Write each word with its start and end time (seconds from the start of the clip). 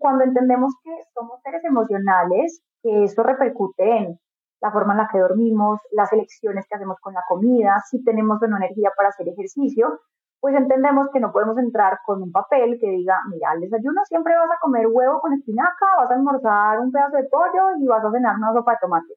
cuando 0.00 0.24
entendemos 0.24 0.74
que 0.82 0.90
somos 1.14 1.40
seres 1.42 1.62
emocionales, 1.62 2.62
que 2.82 3.04
eso 3.04 3.22
repercute 3.22 3.98
en 3.98 4.18
la 4.62 4.72
forma 4.72 4.94
en 4.94 4.98
la 4.98 5.08
que 5.12 5.18
dormimos, 5.18 5.78
las 5.92 6.12
elecciones 6.12 6.66
que 6.68 6.74
hacemos 6.74 6.96
con 7.00 7.14
la 7.14 7.22
comida, 7.28 7.76
si 7.88 8.02
tenemos 8.02 8.42
una 8.42 8.56
energía 8.56 8.90
para 8.96 9.10
hacer 9.10 9.28
ejercicio, 9.28 10.00
pues 10.40 10.54
entendemos 10.56 11.08
que 11.12 11.20
no 11.20 11.32
podemos 11.32 11.58
entrar 11.58 11.98
con 12.04 12.22
un 12.22 12.32
papel 12.32 12.78
que 12.80 12.88
diga, 12.88 13.18
mira, 13.28 13.50
al 13.50 13.60
desayuno 13.60 14.00
siempre 14.06 14.34
vas 14.34 14.50
a 14.50 14.58
comer 14.60 14.86
huevo 14.86 15.20
con 15.20 15.34
espinaca, 15.34 15.86
vas 15.98 16.10
a 16.10 16.14
almorzar 16.14 16.80
un 16.80 16.90
pedazo 16.90 17.16
de 17.18 17.24
pollo 17.24 17.76
y 17.78 17.86
vas 17.86 18.02
a 18.02 18.10
cenar 18.10 18.36
una 18.36 18.54
sopa 18.54 18.72
de 18.72 18.78
tomate. 18.80 19.14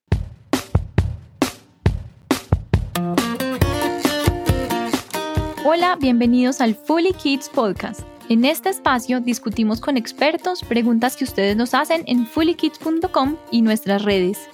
Hola, 5.66 5.96
bienvenidos 5.98 6.60
al 6.60 6.76
Fully 6.76 7.14
Kids 7.14 7.50
Podcast. 7.50 8.13
En 8.30 8.46
este 8.46 8.70
espacio 8.70 9.20
discutimos 9.20 9.82
con 9.82 9.98
expertos 9.98 10.64
preguntas 10.64 11.18
que 11.18 11.26
ustedes 11.26 11.58
nos 11.58 11.74
hacen 11.74 12.04
en 12.08 12.26
fullykids.com 12.26 13.36
y 13.52 13.62
nuestras 13.62 14.02
redes. 14.04 14.50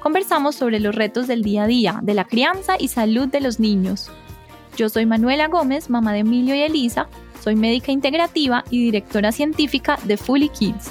Conversamos 0.00 0.56
sobre 0.56 0.80
los 0.80 0.96
retos 0.96 1.28
del 1.28 1.42
día 1.42 1.62
a 1.62 1.66
día, 1.68 2.00
de 2.02 2.14
la 2.14 2.24
crianza 2.24 2.74
y 2.76 2.88
salud 2.88 3.28
de 3.28 3.40
los 3.40 3.60
niños. 3.60 4.10
Yo 4.76 4.88
soy 4.88 5.06
Manuela 5.06 5.46
Gómez, 5.46 5.90
mamá 5.90 6.12
de 6.12 6.18
Emilio 6.20 6.56
y 6.56 6.62
Elisa, 6.62 7.08
soy 7.40 7.54
médica 7.54 7.92
integrativa 7.92 8.64
y 8.68 8.82
directora 8.84 9.30
científica 9.30 9.96
de 10.02 10.16
Fully 10.16 10.48
Kids. 10.48 10.90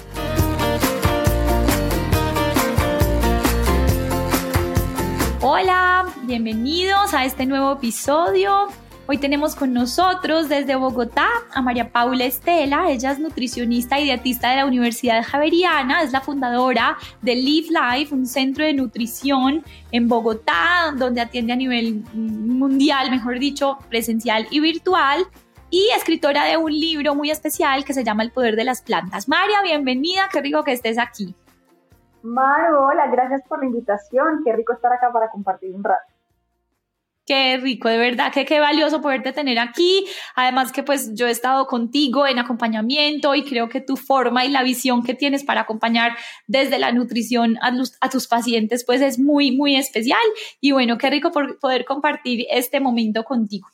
Hola, 5.41 6.05
bienvenidos 6.23 7.13
a 7.13 7.25
este 7.25 7.45
nuevo 7.45 7.73
episodio. 7.73 8.69
Hoy 9.05 9.17
tenemos 9.17 9.53
con 9.53 9.73
nosotros 9.73 10.47
desde 10.47 10.77
Bogotá 10.77 11.27
a 11.53 11.61
María 11.61 11.89
Paula 11.89 12.23
Estela. 12.23 12.89
Ella 12.89 13.11
es 13.11 13.19
nutricionista 13.19 13.99
y 13.99 14.05
dietista 14.05 14.51
de 14.51 14.55
la 14.55 14.65
Universidad 14.65 15.21
Javeriana. 15.25 16.03
Es 16.03 16.13
la 16.13 16.21
fundadora 16.21 16.95
de 17.21 17.35
Live 17.35 17.67
Life, 17.69 18.15
un 18.15 18.25
centro 18.25 18.63
de 18.63 18.73
nutrición 18.73 19.61
en 19.91 20.07
Bogotá, 20.07 20.93
donde 20.95 21.19
atiende 21.19 21.51
a 21.51 21.57
nivel 21.57 22.05
mundial, 22.13 23.11
mejor 23.11 23.39
dicho, 23.39 23.77
presencial 23.89 24.47
y 24.49 24.61
virtual. 24.61 25.25
Y 25.69 25.89
escritora 25.97 26.45
de 26.45 26.55
un 26.55 26.71
libro 26.71 27.13
muy 27.13 27.29
especial 27.29 27.83
que 27.83 27.93
se 27.93 28.05
llama 28.05 28.23
El 28.23 28.31
Poder 28.31 28.55
de 28.55 28.63
las 28.63 28.81
Plantas. 28.81 29.27
María, 29.27 29.61
bienvenida. 29.63 30.29
Qué 30.31 30.39
rico 30.39 30.63
que 30.63 30.71
estés 30.71 30.97
aquí. 30.97 31.35
Maru, 32.21 32.77
hola, 32.77 33.07
gracias 33.07 33.41
por 33.49 33.59
la 33.59 33.65
invitación. 33.65 34.43
Qué 34.45 34.53
rico 34.53 34.71
estar 34.71 34.93
acá 34.93 35.11
para 35.11 35.29
compartir 35.29 35.75
un 35.75 35.83
rato. 35.83 36.12
Qué 37.25 37.55
rico, 37.55 37.87
de 37.87 37.97
verdad, 37.97 38.33
que 38.33 38.43
qué 38.43 38.59
valioso 38.59 39.01
poderte 39.01 39.31
tener 39.31 39.57
aquí. 39.57 40.05
Además 40.35 40.73
que 40.73 40.83
pues 40.83 41.11
yo 41.13 41.27
he 41.27 41.31
estado 41.31 41.67
contigo 41.67 42.27
en 42.27 42.37
acompañamiento 42.37 43.33
y 43.33 43.43
creo 43.45 43.69
que 43.69 43.79
tu 43.79 43.95
forma 43.95 44.43
y 44.43 44.49
la 44.49 44.61
visión 44.61 45.03
que 45.03 45.13
tienes 45.13 45.45
para 45.45 45.61
acompañar 45.61 46.17
desde 46.47 46.79
la 46.79 46.91
nutrición 46.91 47.57
a, 47.61 47.71
a 48.01 48.09
tus 48.09 48.27
pacientes 48.27 48.83
pues 48.85 48.99
es 49.01 49.19
muy, 49.19 49.51
muy 49.51 49.77
especial. 49.77 50.19
Y 50.59 50.73
bueno, 50.73 50.97
qué 50.97 51.09
rico 51.09 51.31
por 51.31 51.59
poder 51.59 51.85
compartir 51.85 52.45
este 52.49 52.81
momento 52.81 53.23
contigo. 53.23 53.69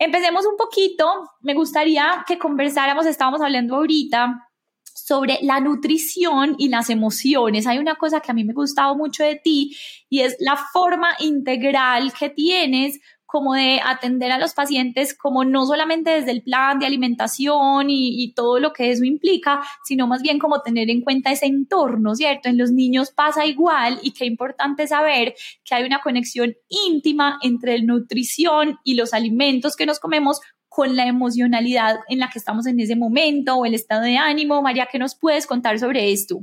Empecemos 0.00 0.44
un 0.44 0.56
poquito. 0.56 1.06
Me 1.40 1.54
gustaría 1.54 2.24
que 2.26 2.36
conversáramos, 2.36 3.06
estábamos 3.06 3.40
hablando 3.42 3.76
ahorita 3.76 4.48
sobre 4.94 5.38
la 5.42 5.60
nutrición 5.60 6.54
y 6.58 6.68
las 6.68 6.90
emociones. 6.90 7.66
Hay 7.66 7.78
una 7.78 7.96
cosa 7.96 8.20
que 8.20 8.30
a 8.30 8.34
mí 8.34 8.44
me 8.44 8.52
ha 8.52 8.54
gustado 8.54 8.96
mucho 8.96 9.24
de 9.24 9.36
ti 9.36 9.76
y 10.08 10.20
es 10.20 10.36
la 10.40 10.56
forma 10.56 11.08
integral 11.20 12.12
que 12.12 12.30
tienes 12.30 13.00
como 13.32 13.54
de 13.54 13.80
atender 13.82 14.30
a 14.30 14.38
los 14.38 14.52
pacientes, 14.52 15.16
como 15.16 15.42
no 15.42 15.64
solamente 15.64 16.10
desde 16.10 16.32
el 16.32 16.42
plan 16.42 16.78
de 16.78 16.84
alimentación 16.84 17.86
y, 17.88 18.34
todo 18.34 18.60
lo 18.60 18.74
que 18.74 18.90
eso 18.90 19.04
implica, 19.04 19.62
sino 19.84 20.06
más 20.06 20.20
bien 20.20 20.38
como 20.38 20.60
tener 20.60 20.90
en 20.90 21.00
cuenta 21.00 21.32
ese 21.32 21.46
entorno, 21.46 22.14
¿cierto? 22.14 22.50
En 22.50 22.58
los 22.58 22.72
niños 22.72 23.10
pasa 23.10 23.46
igual 23.46 23.98
y 24.02 24.12
qué 24.12 24.26
importante 24.26 24.86
saber 24.86 25.34
que 25.64 25.74
hay 25.74 25.84
una 25.84 26.02
conexión 26.02 26.54
íntima 26.68 27.38
entre 27.40 27.78
la 27.78 27.84
nutrición 27.84 28.78
y 28.84 28.96
los 28.96 29.14
alimentos 29.14 29.76
que 29.76 29.86
nos 29.86 29.98
comemos 29.98 30.42
con 30.74 30.96
la 30.96 31.06
emocionalidad 31.06 32.00
en 32.08 32.18
la 32.18 32.28
que 32.32 32.38
estamos 32.38 32.66
en 32.66 32.80
ese 32.80 32.96
momento 32.96 33.56
o 33.56 33.66
el 33.66 33.74
estado 33.74 34.02
de 34.02 34.16
ánimo. 34.16 34.62
María, 34.62 34.88
¿qué 34.90 34.98
nos 34.98 35.18
puedes 35.18 35.46
contar 35.46 35.78
sobre 35.78 36.12
esto? 36.12 36.36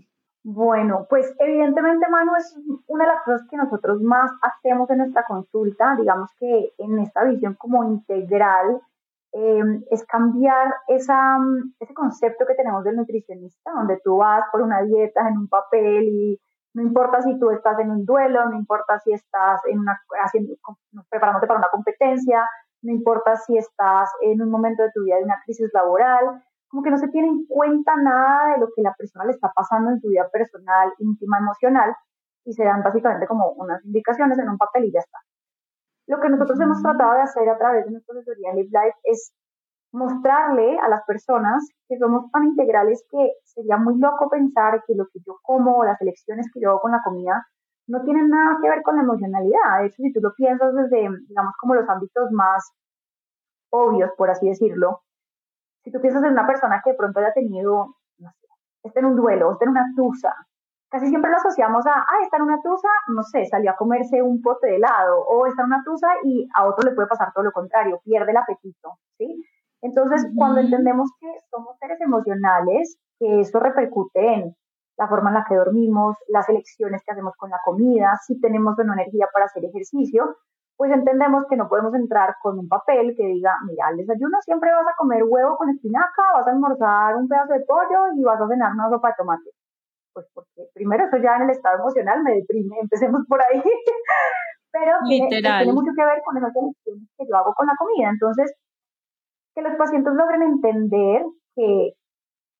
Bueno, 0.43 1.05
pues 1.09 1.35
evidentemente, 1.39 2.07
Manu, 2.09 2.31
es 2.37 2.55
una 2.87 3.05
de 3.05 3.11
las 3.11 3.23
cosas 3.23 3.41
que 3.49 3.57
nosotros 3.57 4.01
más 4.01 4.31
hacemos 4.41 4.89
en 4.89 4.99
nuestra 4.99 5.25
consulta, 5.27 5.95
digamos 5.99 6.31
que 6.39 6.73
en 6.77 6.99
esta 6.99 7.23
visión 7.25 7.55
como 7.55 7.83
integral, 7.83 8.79
eh, 9.31 9.61
es 9.91 10.05
cambiar 10.05 10.73
esa, 10.87 11.37
ese 11.79 11.93
concepto 11.93 12.45
que 12.47 12.55
tenemos 12.55 12.83
del 12.83 12.95
nutricionista, 12.95 13.71
donde 13.71 13.99
tú 14.03 14.17
vas 14.17 14.43
por 14.51 14.61
una 14.61 14.81
dieta 14.81 15.27
en 15.27 15.37
un 15.37 15.47
papel 15.47 16.03
y 16.03 16.41
no 16.73 16.83
importa 16.83 17.21
si 17.21 17.37
tú 17.37 17.51
estás 17.51 17.77
en 17.79 17.91
un 17.91 18.05
duelo, 18.05 18.49
no 18.49 18.55
importa 18.55 18.99
si 18.99 19.11
estás 19.11 19.61
en 19.67 19.79
una, 19.79 19.99
haciendo, 20.23 20.53
preparándote 21.09 21.47
para 21.47 21.59
una 21.59 21.69
competencia, 21.69 22.43
no 22.81 22.91
importa 22.91 23.35
si 23.35 23.57
estás 23.57 24.09
en 24.21 24.41
un 24.41 24.49
momento 24.49 24.83
de 24.83 24.91
tu 24.93 25.03
vida 25.03 25.17
de 25.17 25.23
una 25.23 25.41
crisis 25.45 25.69
laboral, 25.73 26.41
como 26.69 26.83
que 26.83 26.91
no 26.91 26.97
se 26.97 27.09
tiene 27.09 27.27
en 27.27 27.45
cuenta 27.47 27.95
nada 27.95 28.53
de 28.53 28.59
lo 28.59 28.67
que 28.75 28.81
la 28.81 28.93
persona 28.93 29.25
le 29.25 29.31
está 29.31 29.51
pasando 29.53 29.89
en 29.91 29.99
su 29.99 30.07
vida 30.07 30.29
personal, 30.31 30.93
íntima, 30.99 31.39
emocional, 31.39 31.95
y 32.45 32.53
se 32.53 32.63
dan 32.63 32.83
básicamente 32.83 33.27
como 33.27 33.51
unas 33.57 33.83
indicaciones 33.85 34.37
en 34.39 34.49
un 34.49 34.57
papel 34.57 34.85
y 34.85 34.91
ya 34.91 34.99
está. 34.99 35.19
Lo 36.07 36.19
que 36.19 36.29
nosotros 36.29 36.59
hemos 36.59 36.81
tratado 36.81 37.13
de 37.13 37.21
hacer 37.21 37.49
a 37.49 37.57
través 37.57 37.85
de 37.85 37.91
nuestra 37.91 38.15
asesoría 38.15 38.53
Live 38.53 38.69
Life 38.71 38.97
es 39.03 39.33
mostrarle 39.91 40.77
a 40.79 40.87
las 40.87 41.03
personas 41.05 41.67
que 41.87 41.97
somos 41.97 42.31
tan 42.31 42.45
integrales 42.45 43.03
que 43.09 43.31
sería 43.43 43.77
muy 43.77 43.97
loco 43.97 44.29
pensar 44.29 44.83
que 44.85 44.93
lo 44.95 45.05
que 45.11 45.19
yo 45.25 45.37
como 45.41 45.77
o 45.77 45.83
las 45.83 45.99
elecciones 46.01 46.47
que 46.53 46.61
yo 46.61 46.69
hago 46.69 46.81
con 46.81 46.91
la 46.91 47.01
comida 47.03 47.45
no 47.89 48.03
tienen 48.03 48.29
nada 48.29 48.57
que 48.61 48.69
ver 48.69 48.81
con 48.83 48.95
la 48.95 49.01
emocionalidad. 49.01 49.79
De 49.81 49.87
hecho, 49.87 50.03
si 50.03 50.13
tú 50.13 50.21
lo 50.21 50.33
piensas 50.35 50.73
desde, 50.75 51.09
digamos, 51.27 51.53
como 51.59 51.75
los 51.75 51.89
ámbitos 51.89 52.31
más 52.31 52.71
obvios, 53.71 54.11
por 54.15 54.29
así 54.29 54.47
decirlo, 54.47 55.01
si 55.83 55.91
tú 55.91 55.99
piensas 55.99 56.23
en 56.23 56.33
una 56.33 56.45
persona 56.45 56.81
que 56.83 56.91
de 56.91 56.97
pronto 56.97 57.19
haya 57.19 57.33
tenido, 57.33 57.95
no 58.19 58.29
sé, 58.31 58.47
está 58.83 58.99
en 58.99 59.07
un 59.07 59.15
duelo, 59.15 59.51
está 59.51 59.65
en 59.65 59.71
una 59.71 59.85
tusa, 59.95 60.35
casi 60.89 61.07
siempre 61.07 61.31
lo 61.31 61.37
asociamos 61.37 61.85
a, 61.87 61.93
ah, 61.93 62.23
está 62.23 62.37
en 62.37 62.43
una 62.43 62.61
tusa, 62.61 62.89
no 63.07 63.23
sé, 63.23 63.45
salió 63.45 63.71
a 63.71 63.75
comerse 63.75 64.21
un 64.21 64.41
pote 64.41 64.67
de 64.67 64.75
helado, 64.75 65.23
o 65.25 65.47
está 65.47 65.63
en 65.63 65.67
una 65.67 65.83
tusa 65.83 66.07
y 66.23 66.47
a 66.53 66.67
otro 66.67 66.87
le 66.87 66.95
puede 66.95 67.07
pasar 67.07 67.31
todo 67.33 67.43
lo 67.43 67.51
contrario, 67.51 68.01
pierde 68.03 68.31
el 68.31 68.37
apetito, 68.37 68.99
¿sí? 69.17 69.43
Entonces, 69.81 70.27
cuando 70.35 70.59
entendemos 70.59 71.09
que 71.19 71.27
somos 71.49 71.77
seres 71.79 71.99
emocionales, 72.01 72.97
que 73.17 73.39
eso 73.39 73.59
repercute 73.59 74.33
en 74.33 74.55
la 74.99 75.07
forma 75.07 75.29
en 75.29 75.35
la 75.35 75.45
que 75.47 75.55
dormimos, 75.55 76.17
las 76.27 76.47
elecciones 76.49 77.01
que 77.05 77.13
hacemos 77.13 77.33
con 77.37 77.49
la 77.49 77.59
comida, 77.63 78.19
si 78.27 78.37
tenemos 78.41 78.77
una 78.77 78.93
energía 78.93 79.27
para 79.33 79.45
hacer 79.45 79.63
ejercicio, 79.63 80.35
pues 80.75 80.91
entendemos 80.91 81.45
que 81.49 81.55
no 81.55 81.69
podemos 81.69 81.95
entrar 81.95 82.35
con 82.41 82.59
un 82.59 82.67
papel 82.67 83.15
que 83.15 83.23
diga, 83.23 83.55
mira, 83.65 83.87
al 83.87 83.95
desayuno 83.95 84.37
siempre 84.41 84.71
vas 84.73 84.87
a 84.87 84.97
comer 84.97 85.23
huevo 85.23 85.55
con 85.55 85.69
espinaca, 85.69 86.21
vas 86.35 86.47
a 86.47 86.51
almorzar 86.51 87.15
un 87.15 87.29
pedazo 87.29 87.53
de 87.53 87.61
pollo 87.61 88.11
y 88.17 88.23
vas 88.23 88.41
a 88.41 88.47
cenar 88.47 88.73
una 88.73 88.89
sopa 88.89 89.07
de 89.07 89.13
tomate. 89.17 89.49
Pues 90.13 90.27
porque 90.33 90.67
primero 90.73 91.05
eso 91.05 91.17
ya 91.23 91.37
en 91.37 91.43
el 91.43 91.51
estado 91.51 91.79
emocional 91.79 92.21
me 92.21 92.35
deprime, 92.35 92.75
empecemos 92.81 93.21
por 93.27 93.39
ahí. 93.39 93.63
Pero 94.71 94.97
tiene, 95.07 95.29
tiene 95.29 95.73
mucho 95.73 95.91
que 95.95 96.05
ver 96.05 96.19
con 96.25 96.37
esas 96.37 96.51
elecciones 96.53 97.07
que 97.17 97.25
yo 97.25 97.37
hago 97.37 97.53
con 97.55 97.67
la 97.67 97.73
comida. 97.79 98.09
Entonces, 98.09 98.53
que 99.55 99.61
los 99.61 99.75
pacientes 99.75 100.13
logren 100.13 100.43
entender 100.43 101.23
que 101.55 101.93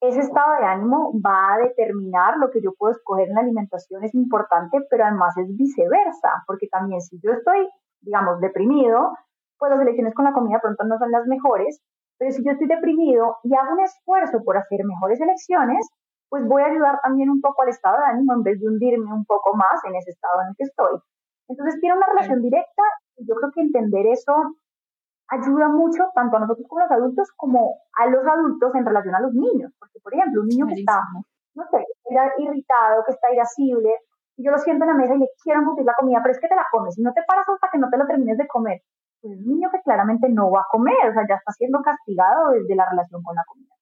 ese 0.02 0.20
estado 0.22 0.60
de 0.60 0.66
ánimo 0.66 1.12
va 1.20 1.54
a 1.54 1.58
determinar 1.58 2.38
lo 2.38 2.50
que 2.52 2.62
yo 2.62 2.72
puedo 2.78 2.94
escoger 2.94 3.28
en 3.28 3.36
la 3.36 3.42
alimentación, 3.42 4.04
es 4.04 4.16
importante, 4.16 4.80
pero 4.90 5.06
además 5.06 5.36
es 5.38 5.56
viceversa, 5.56 6.44
porque 6.48 6.68
también 6.68 7.02
si 7.02 7.20
yo 7.22 7.32
estoy, 7.32 7.68
digamos, 8.02 8.40
deprimido, 8.40 9.12
pues 9.58 9.72
las 9.72 9.82
elecciones 9.82 10.14
con 10.14 10.24
la 10.26 10.34
comida 10.34 10.60
pronto 10.62 10.86
no 10.86 10.98
son 10.98 11.12
las 11.12 11.28
mejores, 11.28 11.82
pero 12.18 12.32
si 12.32 12.44
yo 12.44 12.52
estoy 12.52 12.68
deprimido 12.68 13.38
y 13.44 13.54
hago 13.56 13.74
un 13.74 13.82
esfuerzo 13.82 14.44
por 14.44 14.58
hacer 14.58 14.80
mejores 14.86 15.20
elecciones, 15.20 15.90
pues 16.30 16.46
voy 16.48 16.62
a 16.62 16.68
ayudar 16.68 17.00
también 17.02 17.30
un 17.30 17.42
poco 17.42 17.64
al 17.64 17.70
estado 17.70 17.98
de 17.98 18.06
ánimo 18.06 18.34
en 18.34 18.44
vez 18.44 18.60
de 18.60 18.68
hundirme 18.68 19.12
un 19.14 19.26
poco 19.26 19.56
más 19.56 19.84
en 19.86 19.96
ese 19.96 20.12
estado 20.12 20.42
en 20.42 20.48
el 20.50 20.56
que 20.56 20.64
estoy. 20.64 21.00
Entonces 21.50 21.80
tiene 21.82 21.98
una 21.98 22.08
relación 22.08 22.42
directa 22.42 22.84
y 23.18 23.28
yo 23.28 23.36
creo 23.36 23.52
que 23.52 23.62
entender 23.62 24.06
eso 24.08 24.34
ayuda 25.30 25.70
mucho 25.70 26.10
tanto 26.14 26.38
a 26.38 26.40
nosotros 26.42 26.66
como 26.68 26.82
a 26.82 26.88
los 26.88 26.92
adultos 26.92 27.30
como 27.36 27.76
a 27.98 28.06
los 28.08 28.26
adultos 28.26 28.76
en 28.76 28.86
relación 28.86 29.16
a 29.16 29.22
los 29.22 29.34
niños. 29.34 29.72
Porque, 29.80 30.00
por 30.02 30.14
ejemplo, 30.14 30.42
un 30.42 30.48
niño 30.48 30.66
que 30.68 30.82
está, 30.82 31.02
no 31.56 31.64
sé, 31.72 31.86
irritado, 32.38 33.04
que 33.06 33.14
está 33.14 33.32
irascible, 33.34 33.94
y 34.40 34.46
yo 34.46 34.52
lo 34.52 34.58
siento 34.58 34.86
en 34.86 34.92
la 34.92 34.96
mesa 34.96 35.16
y 35.16 35.20
le 35.20 35.28
quiero 35.44 35.60
embutir 35.60 35.84
la 35.84 35.94
comida, 36.00 36.20
pero 36.24 36.32
es 36.32 36.40
que 36.40 36.48
te 36.48 36.56
la 36.56 36.66
comes 36.72 36.98
y 36.98 37.04
no 37.04 37.12
te 37.12 37.24
paras 37.28 37.44
hasta 37.48 37.68
que 37.72 37.78
no 37.78 37.90
te 37.90 37.98
lo 37.98 38.08
termines 38.08 38.38
de 38.38 38.48
comer. 38.48 38.80
Pues 39.20 39.34
es 39.34 39.40
un 39.40 39.52
niño 39.52 39.70
que 39.70 39.82
claramente 39.82 40.30
no 40.30 40.50
va 40.50 40.62
a 40.62 40.72
comer, 40.72 41.12
o 41.12 41.14
sea, 41.14 41.28
ya 41.28 41.36
está 41.36 41.52
siendo 41.52 41.82
castigado 41.82 42.52
desde 42.52 42.74
la 42.74 42.88
relación 42.90 43.22
con 43.22 43.36
la 43.36 43.44
comida. 43.46 43.76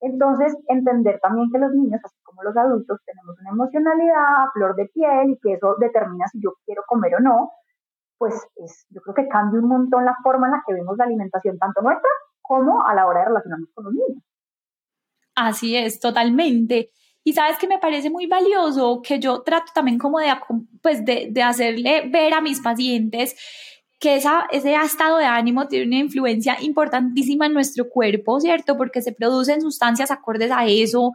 Entonces, 0.00 0.54
entender 0.68 1.18
también 1.20 1.50
que 1.50 1.58
los 1.58 1.72
niños, 1.72 2.00
así 2.04 2.14
como 2.22 2.44
los 2.44 2.56
adultos, 2.56 3.00
tenemos 3.04 3.34
una 3.40 3.50
emocionalidad 3.50 4.46
a 4.46 4.50
flor 4.52 4.76
de 4.76 4.86
piel 4.86 5.30
y 5.30 5.38
que 5.40 5.54
eso 5.54 5.74
determina 5.80 6.28
si 6.28 6.40
yo 6.40 6.54
quiero 6.64 6.82
comer 6.86 7.16
o 7.16 7.20
no, 7.20 7.50
pues 8.18 8.34
es, 8.56 8.86
yo 8.90 9.00
creo 9.00 9.14
que 9.14 9.28
cambia 9.28 9.60
un 9.60 9.68
montón 9.68 10.04
la 10.04 10.16
forma 10.22 10.46
en 10.46 10.52
la 10.52 10.62
que 10.66 10.74
vemos 10.74 10.96
la 10.96 11.04
alimentación, 11.04 11.58
tanto 11.58 11.82
nuestra 11.82 12.08
como 12.40 12.86
a 12.86 12.94
la 12.94 13.06
hora 13.06 13.20
de 13.20 13.26
relacionarnos 13.26 13.70
con 13.74 13.84
los 13.84 13.94
niños. 13.94 14.22
Así 15.34 15.76
es, 15.76 15.98
totalmente. 15.98 16.90
Y 17.24 17.32
sabes 17.32 17.58
que 17.58 17.66
me 17.66 17.78
parece 17.78 18.10
muy 18.10 18.26
valioso 18.26 19.00
que 19.02 19.18
yo 19.18 19.42
trato 19.42 19.72
también 19.74 19.98
como 19.98 20.18
de, 20.18 20.28
pues 20.82 21.04
de, 21.04 21.28
de 21.30 21.42
hacerle 21.42 22.08
ver 22.10 22.34
a 22.34 22.42
mis 22.42 22.60
pacientes 22.60 23.34
que 23.98 24.16
esa, 24.16 24.46
ese 24.50 24.74
estado 24.74 25.16
de 25.16 25.24
ánimo 25.24 25.66
tiene 25.66 25.86
una 25.86 26.04
influencia 26.04 26.58
importantísima 26.60 27.46
en 27.46 27.54
nuestro 27.54 27.88
cuerpo, 27.88 28.38
¿cierto? 28.38 28.76
Porque 28.76 29.00
se 29.00 29.12
producen 29.12 29.62
sustancias 29.62 30.10
acordes 30.10 30.50
a 30.50 30.66
eso, 30.66 31.12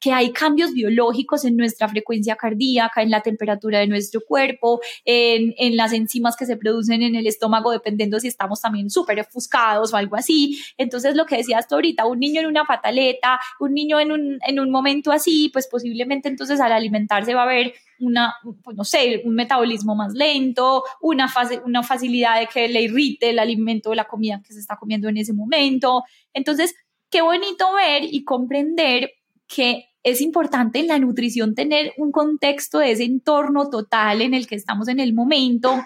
que 0.00 0.12
hay 0.12 0.32
cambios 0.32 0.72
biológicos 0.72 1.44
en 1.44 1.56
nuestra 1.56 1.88
frecuencia 1.88 2.36
cardíaca, 2.36 3.02
en 3.02 3.10
la 3.10 3.20
temperatura 3.20 3.80
de 3.80 3.86
nuestro 3.86 4.20
cuerpo, 4.20 4.80
en, 5.04 5.54
en 5.58 5.76
las 5.76 5.92
enzimas 5.92 6.36
que 6.36 6.46
se 6.46 6.56
producen 6.56 7.02
en 7.02 7.14
el 7.14 7.26
estómago, 7.26 7.70
dependiendo 7.72 8.20
si 8.20 8.28
estamos 8.28 8.60
también 8.60 8.90
súper 8.90 9.20
ofuscados 9.20 9.92
o 9.92 9.96
algo 9.96 10.16
así. 10.16 10.58
Entonces, 10.76 11.16
lo 11.16 11.26
que 11.26 11.36
decías 11.36 11.66
tú 11.66 11.74
ahorita, 11.76 12.06
un 12.06 12.20
niño 12.20 12.40
en 12.40 12.46
una 12.46 12.64
pataleta, 12.64 13.40
un 13.58 13.74
niño 13.74 13.98
en 13.98 14.12
un, 14.12 14.38
en 14.46 14.60
un 14.60 14.70
momento 14.70 15.12
así, 15.12 15.50
pues 15.52 15.66
posiblemente 15.66 16.28
entonces 16.28 16.60
al 16.60 16.72
alimentarse 16.72 17.34
va 17.34 17.42
a 17.42 17.44
haber 17.44 17.74
una, 17.98 18.34
pues 18.62 18.76
no 18.76 18.84
sé, 18.84 19.22
un 19.24 19.34
metabolismo 19.34 19.94
más 19.94 20.12
lento, 20.12 20.84
una, 21.00 21.28
fase, 21.28 21.60
una 21.64 21.82
facilidad 21.82 22.38
de 22.40 22.46
que 22.46 22.68
le 22.68 22.82
irrite 22.82 23.30
el 23.30 23.38
alimento 23.38 23.90
o 23.90 23.94
la 23.94 24.04
comida 24.04 24.42
que 24.44 24.52
se 24.52 24.60
está 24.60 24.76
comiendo 24.76 25.08
en 25.08 25.16
ese 25.16 25.32
momento. 25.32 26.04
Entonces, 26.32 26.74
qué 27.10 27.22
bonito 27.22 27.72
ver 27.74 28.04
y 28.04 28.24
comprender 28.24 29.12
que 29.54 29.88
es 30.02 30.20
importante 30.20 30.80
en 30.80 30.88
la 30.88 30.98
nutrición 30.98 31.54
tener 31.54 31.92
un 31.96 32.10
contexto 32.10 32.78
de 32.78 32.92
ese 32.92 33.04
entorno 33.04 33.70
total 33.70 34.22
en 34.22 34.34
el 34.34 34.46
que 34.46 34.56
estamos 34.56 34.88
en 34.88 34.98
el 34.98 35.14
momento. 35.14 35.80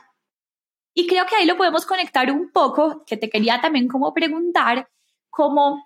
Y 0.95 1.07
creo 1.07 1.27
que 1.27 1.37
ahí 1.37 1.47
lo 1.47 1.57
podemos 1.57 1.85
conectar 1.85 2.31
un 2.33 2.51
poco, 2.51 3.05
que 3.07 3.17
te 3.17 3.29
quería 3.29 3.61
también 3.61 3.89
como 3.89 4.15
preguntar, 4.15 4.89
como 5.29 5.85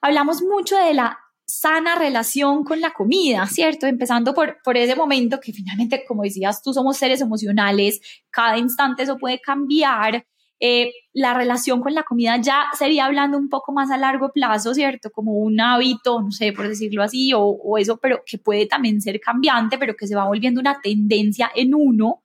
hablamos 0.00 0.42
mucho 0.42 0.76
de 0.76 0.94
la 0.94 1.18
sana 1.46 1.94
relación 1.94 2.64
con 2.64 2.80
la 2.80 2.92
comida, 2.92 3.46
¿cierto? 3.46 3.86
Empezando 3.86 4.34
por, 4.34 4.58
por 4.64 4.76
ese 4.76 4.96
momento 4.96 5.38
que 5.38 5.52
finalmente, 5.52 6.04
como 6.06 6.22
decías 6.22 6.62
tú, 6.62 6.72
somos 6.72 6.96
seres 6.96 7.20
emocionales, 7.20 8.00
cada 8.30 8.56
instante 8.58 9.02
eso 9.02 9.18
puede 9.18 9.40
cambiar 9.40 10.26
eh, 10.58 10.90
la 11.12 11.34
relación 11.34 11.80
con 11.80 11.94
la 11.94 12.02
comida 12.02 12.38
ya 12.40 12.64
sería 12.72 13.04
hablando 13.04 13.36
un 13.36 13.48
poco 13.48 13.72
más 13.72 13.90
a 13.90 13.98
largo 13.98 14.30
plazo, 14.32 14.72
¿cierto? 14.72 15.10
Como 15.10 15.32
un 15.32 15.60
hábito, 15.60 16.22
no 16.22 16.30
sé, 16.30 16.52
por 16.52 16.66
decirlo 16.66 17.02
así, 17.02 17.32
o, 17.34 17.76
eso, 17.78 17.98
pero 17.98 18.22
que 18.24 18.38
puede 18.38 18.66
también 18.66 19.00
ser 19.00 19.20
cambiante, 19.20 19.76
pero 19.78 19.94
que 19.94 20.06
se 20.06 20.16
va 20.16 20.26
volviendo 20.26 20.60
una 20.60 20.80
tendencia 20.80 21.50
en 21.54 21.74
uno. 21.74 22.22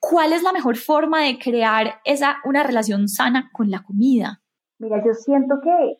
¿Cuál 0.00 0.32
es 0.32 0.42
la 0.42 0.52
mejor 0.52 0.76
forma 0.76 1.22
de 1.22 1.38
crear 1.38 2.00
esa, 2.04 2.38
una 2.44 2.62
relación 2.62 3.08
sana 3.08 3.50
con 3.52 3.70
la 3.70 3.82
comida? 3.82 4.40
Mira, 4.78 5.02
yo 5.04 5.12
siento 5.14 5.60
que 5.60 5.98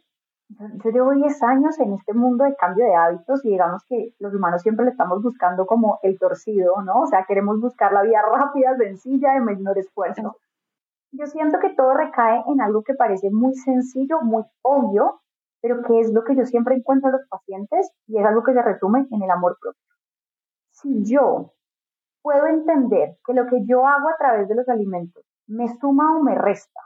yo 0.83 0.91
llevo 0.91 1.13
10 1.13 1.43
años 1.43 1.79
en 1.79 1.93
este 1.93 2.15
mundo 2.15 2.45
de 2.45 2.57
cambio 2.57 2.87
de 2.87 2.95
hábitos 2.95 3.45
y 3.45 3.51
digamos 3.51 3.85
que 3.85 4.15
los 4.19 4.35
humanos 4.35 4.63
siempre 4.63 4.85
le 4.85 4.93
estamos 4.93 5.23
buscando 5.23 5.67
como 5.67 5.99
el 6.03 6.19
torcido, 6.19 6.81
¿no? 6.83 7.03
O 7.03 7.07
sea, 7.07 7.25
queremos 7.27 7.61
buscar 7.61 7.93
la 7.93 8.03
vía 8.03 8.23
rápida, 8.23 8.77
sencilla, 8.77 9.35
de 9.35 9.41
menor 9.41 9.79
esfuerzo. 9.79 10.37
Yo 11.13 11.27
siento 11.27 11.59
que 11.59 11.71
todo 11.71 11.95
recae 11.95 12.43
en 12.47 12.61
algo 12.61 12.83
que 12.83 12.95
parece 12.95 13.31
muy 13.31 13.55
sencillo, 13.55 14.21
muy 14.23 14.45
obvio, 14.63 15.23
pero 15.61 15.83
que 15.83 16.01
es 16.01 16.13
lo 16.13 16.23
que 16.25 16.37
yo 16.37 16.45
siempre 16.45 16.75
encuentro 16.75 17.09
en 17.09 17.17
los 17.17 17.29
pacientes 17.29 17.91
y 18.07 18.19
es 18.19 18.27
algo 18.27 18.45
que 18.45 18.53
se 18.53 18.63
resume 18.63 19.07
en 19.11 19.23
el 19.23 19.31
amor 19.31 19.57
propio. 19.61 19.81
Si 20.71 21.05
yo 21.05 21.55
puedo 22.23 22.47
entender 22.47 23.17
que 23.25 23.33
lo 23.33 23.47
que 23.47 23.65
yo 23.65 23.87
hago 23.87 24.09
a 24.09 24.17
través 24.19 24.49
de 24.49 24.55
los 24.55 24.69
alimentos 24.69 25.25
me 25.47 25.69
suma 25.79 26.17
o 26.17 26.23
me 26.23 26.35
resta, 26.35 26.81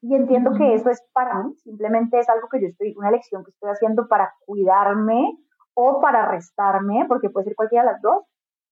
y 0.00 0.14
entiendo 0.14 0.52
que 0.52 0.74
eso 0.74 0.90
es 0.90 1.02
para 1.12 1.42
mí, 1.42 1.54
simplemente 1.56 2.18
es 2.18 2.28
algo 2.28 2.48
que 2.50 2.60
yo 2.60 2.66
estoy, 2.66 2.94
una 2.96 3.08
elección 3.08 3.42
que 3.42 3.50
estoy 3.50 3.70
haciendo 3.70 4.06
para 4.06 4.34
cuidarme 4.44 5.38
o 5.74 6.00
para 6.00 6.28
restarme, 6.30 7.06
porque 7.08 7.30
puede 7.30 7.44
ser 7.44 7.54
cualquiera 7.56 7.84
de 7.84 7.92
las 7.92 8.02
dos, 8.02 8.24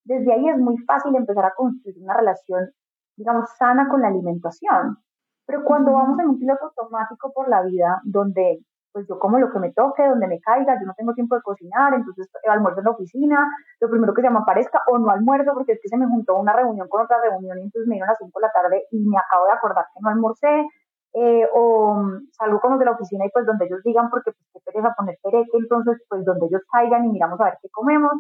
desde 0.05 0.33
ahí 0.33 0.49
es 0.49 0.59
muy 0.59 0.77
fácil 0.79 1.15
empezar 1.17 1.47
a 1.47 1.55
construir 1.55 1.97
una 2.03 2.15
relación 2.15 2.71
digamos, 3.17 3.51
sana 3.59 3.89
con 3.89 4.03
la 4.03 4.09
alimentación. 4.09 4.99
Pero 5.47 5.65
cuando 5.65 5.93
vamos 5.93 6.19
en 6.21 6.29
un 6.29 6.39
piloto 6.39 6.65
automático 6.65 7.33
por 7.33 7.49
la 7.49 7.63
vida, 7.63 8.01
donde 8.05 8.61
pues 8.93 9.07
yo 9.09 9.19
como 9.19 9.39
lo 9.39 9.51
que 9.51 9.59
me 9.59 9.73
toque, 9.73 10.07
donde 10.07 10.29
me 10.29 10.39
caiga, 10.41 10.79
yo 10.79 10.87
no 10.87 10.93
tengo 10.95 11.15
tiempo 11.15 11.35
de 11.35 11.43
cocinar, 11.43 11.95
entonces 11.95 12.29
almuerzo 12.47 12.81
en 12.81 12.85
la 12.85 12.91
oficina, 12.91 13.49
lo 13.81 13.89
primero 13.89 14.13
que 14.13 14.21
se 14.21 14.31
me 14.31 14.39
aparezca, 14.39 14.81
o 14.89 14.99
no 14.99 15.11
almuerzo 15.11 15.53
porque 15.55 15.73
es 15.73 15.81
que 15.83 15.89
se 15.89 15.97
me 15.97 16.07
juntó 16.07 16.37
una 16.37 16.53
reunión 16.53 16.89
con 16.89 17.03
otra 17.03 17.17
reunión 17.23 17.59
y 17.59 17.63
entonces 17.63 17.89
me 17.89 17.95
dieron 17.95 18.11
a 18.11 18.13
las 18.13 18.19
5 18.19 18.39
de 18.39 18.47
la 18.47 18.53
tarde 18.53 18.85
y 18.91 19.09
me 19.09 19.17
acabo 19.17 19.47
de 19.47 19.53
acordar 19.53 19.87
que 19.95 20.01
no 20.03 20.11
almorcé, 20.11 20.69
eh, 21.15 21.47
o 21.55 22.03
salgo 22.33 22.61
con 22.61 22.73
los 22.73 22.79
de 22.79 22.87
la 22.87 22.93
oficina 22.93 23.27
y 23.27 23.31
pues 23.31 23.47
donde 23.47 23.67
ellos 23.67 23.81
digan, 23.85 24.11
porque 24.11 24.33
pues 24.33 24.47
qué 24.53 24.61
pereza 24.61 24.95
poner 24.97 25.19
pereque, 25.23 25.51
entonces 25.55 26.03
pues 26.09 26.25
donde 26.25 26.47
ellos 26.47 26.63
caigan 26.71 27.05
y 27.07 27.09
miramos 27.09 27.41
a 27.41 27.45
ver 27.45 27.59
qué 27.63 27.69
comemos, 27.71 28.13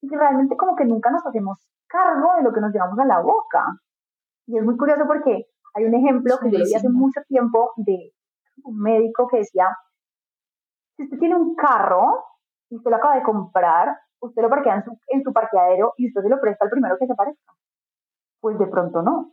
y 0.00 0.08
que 0.08 0.16
realmente 0.16 0.56
como 0.56 0.76
que 0.76 0.84
nunca 0.84 1.10
nos 1.10 1.26
hacemos 1.26 1.58
cargo 1.88 2.34
de 2.36 2.42
lo 2.42 2.52
que 2.52 2.60
nos 2.60 2.72
llevamos 2.72 2.98
a 2.98 3.04
la 3.04 3.20
boca. 3.20 3.64
Y 4.46 4.56
es 4.56 4.64
muy 4.64 4.76
curioso 4.76 5.02
porque 5.06 5.46
hay 5.74 5.84
un 5.84 5.94
ejemplo 5.94 6.36
que 6.40 6.50
yo 6.50 6.58
leí 6.58 6.74
hace 6.74 6.88
mucho 6.88 7.20
tiempo 7.28 7.72
de 7.76 8.12
un 8.64 8.78
médico 8.78 9.28
que 9.28 9.38
decía, 9.38 9.68
si 10.96 11.04
usted 11.04 11.18
tiene 11.18 11.36
un 11.36 11.54
carro 11.54 12.24
y 12.70 12.76
usted 12.76 12.90
lo 12.90 12.96
acaba 12.96 13.16
de 13.16 13.22
comprar, 13.22 13.96
usted 14.20 14.42
lo 14.42 14.48
parquea 14.48 14.76
en 14.76 14.84
su, 14.84 14.98
en 15.08 15.22
su 15.22 15.32
parqueadero 15.32 15.92
y 15.96 16.08
usted 16.08 16.22
se 16.22 16.28
lo 16.28 16.40
presta 16.40 16.64
al 16.64 16.70
primero 16.70 16.96
que 16.98 17.06
se 17.06 17.14
parezca. 17.14 17.52
Pues 18.40 18.58
de 18.58 18.66
pronto 18.66 19.02
no. 19.02 19.32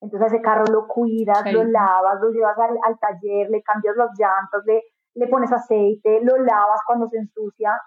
Entonces 0.00 0.32
ese 0.32 0.42
carro 0.42 0.64
lo 0.70 0.86
cuidas, 0.86 1.44
lo 1.52 1.64
lavas, 1.64 2.20
lo 2.20 2.30
llevas 2.30 2.58
al, 2.58 2.76
al, 2.82 2.98
taller, 2.98 3.50
le 3.50 3.62
cambias 3.62 3.96
los 3.96 4.10
llantos, 4.18 4.64
le, 4.66 4.82
le 5.14 5.28
pones 5.28 5.52
aceite, 5.52 6.20
lo 6.22 6.36
lavas 6.38 6.80
cuando 6.86 7.08
se 7.08 7.18
ensucia. 7.18 7.80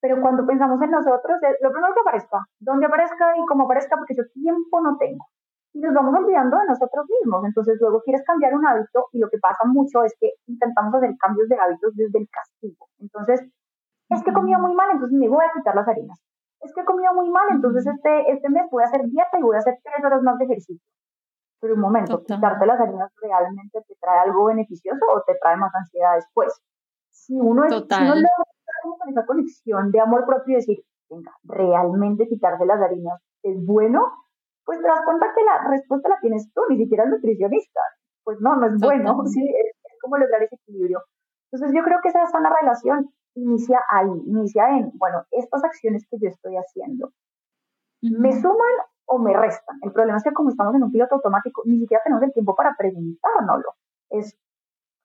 Pero 0.00 0.20
cuando 0.20 0.46
pensamos 0.46 0.80
en 0.80 0.90
nosotros, 0.90 1.38
lo 1.60 1.72
primero 1.72 1.94
que 1.94 2.00
aparezca, 2.00 2.38
donde 2.60 2.86
aparezca 2.86 3.36
y 3.36 3.44
cómo 3.46 3.64
aparezca, 3.64 3.96
porque 3.96 4.14
yo 4.14 4.22
tiempo 4.32 4.80
no 4.80 4.96
tengo 4.96 5.26
y 5.72 5.80
nos 5.80 5.94
vamos 5.94 6.14
olvidando 6.14 6.58
de 6.58 6.66
nosotros 6.66 7.06
mismos. 7.08 7.44
Entonces 7.44 7.76
luego 7.80 8.00
quieres 8.02 8.24
cambiar 8.24 8.54
un 8.54 8.66
hábito 8.66 9.06
y 9.12 9.18
lo 9.18 9.28
que 9.28 9.38
pasa 9.38 9.64
mucho 9.64 10.02
es 10.04 10.14
que 10.18 10.32
intentamos 10.46 10.94
hacer 10.94 11.14
cambios 11.18 11.48
de 11.48 11.56
hábitos 11.56 11.94
desde 11.94 12.18
el 12.18 12.28
castigo. 12.30 12.88
Entonces, 12.98 13.40
es 14.08 14.22
que 14.22 14.30
he 14.30 14.34
comido 14.34 14.58
muy 14.60 14.74
mal, 14.74 14.88
entonces 14.92 15.18
me 15.18 15.28
voy 15.28 15.44
a 15.44 15.52
quitar 15.52 15.74
las 15.74 15.86
harinas. 15.86 16.18
Es 16.60 16.72
que 16.74 16.80
he 16.80 16.84
comido 16.84 17.12
muy 17.14 17.30
mal, 17.30 17.46
entonces 17.50 17.86
este, 17.86 18.32
este 18.32 18.48
mes 18.48 18.64
voy 18.70 18.82
a 18.82 18.86
hacer 18.86 19.04
dieta 19.04 19.38
y 19.38 19.42
voy 19.42 19.56
a 19.56 19.58
hacer 19.58 19.78
tres 19.82 20.04
horas 20.04 20.22
más 20.22 20.38
de 20.38 20.44
ejercicio. 20.46 20.88
Pero 21.60 21.74
un 21.74 21.80
momento, 21.80 22.22
quitarte 22.24 22.66
las 22.66 22.80
harinas 22.80 23.12
realmente 23.20 23.82
te 23.86 23.94
trae 24.00 24.20
algo 24.20 24.44
beneficioso 24.46 25.04
o 25.12 25.22
te 25.22 25.34
trae 25.40 25.56
más 25.56 25.74
ansiedad 25.74 26.14
después. 26.14 26.60
Si 27.10 27.34
uno, 27.34 27.64
es, 27.64 27.74
si 27.74 28.02
uno 28.02 28.14
logra 28.14 28.98
con 28.98 29.08
esa 29.08 29.26
conexión 29.26 29.90
de 29.90 30.00
amor 30.00 30.24
propio 30.24 30.52
y 30.52 30.56
decir, 30.56 30.78
venga, 31.10 31.32
realmente 31.44 32.28
quitarse 32.28 32.64
las 32.64 32.80
harinas 32.80 33.20
es 33.42 33.64
bueno, 33.64 34.12
pues 34.68 34.82
te 34.82 34.86
das 34.86 35.00
cuenta 35.02 35.32
que 35.34 35.42
la 35.44 35.70
respuesta 35.70 36.10
la 36.10 36.20
tienes 36.20 36.52
tú, 36.52 36.60
ni 36.68 36.76
siquiera 36.76 37.04
el 37.04 37.10
nutricionista. 37.10 37.80
Pues 38.22 38.38
no, 38.42 38.54
no 38.56 38.66
es 38.66 38.78
bueno, 38.78 39.16
¿sí? 39.24 39.40
es, 39.40 39.72
como 40.02 40.18
lograr 40.18 40.42
ese 40.42 40.56
equilibrio. 40.56 41.02
Entonces 41.50 41.74
yo 41.74 41.82
creo 41.84 42.00
que 42.02 42.10
esa 42.10 42.26
sana 42.26 42.54
relación 42.54 43.08
inicia 43.34 43.80
ahí, 43.88 44.10
inicia 44.26 44.76
en, 44.76 44.90
bueno, 44.98 45.24
estas 45.30 45.64
acciones 45.64 46.06
que 46.10 46.18
yo 46.20 46.28
estoy 46.28 46.56
haciendo, 46.56 47.12
¿me 48.02 48.30
suman 48.32 48.74
o 49.06 49.18
me 49.18 49.32
restan? 49.32 49.78
El 49.80 49.92
problema 49.92 50.18
es 50.18 50.24
que 50.24 50.34
como 50.34 50.50
estamos 50.50 50.74
en 50.74 50.82
un 50.82 50.92
piloto 50.92 51.14
automático, 51.14 51.62
ni 51.64 51.78
siquiera 51.78 52.02
tenemos 52.04 52.22
el 52.24 52.34
tiempo 52.34 52.54
para 52.54 52.76
preguntárnoslo. 52.76 53.72
Es 54.10 54.36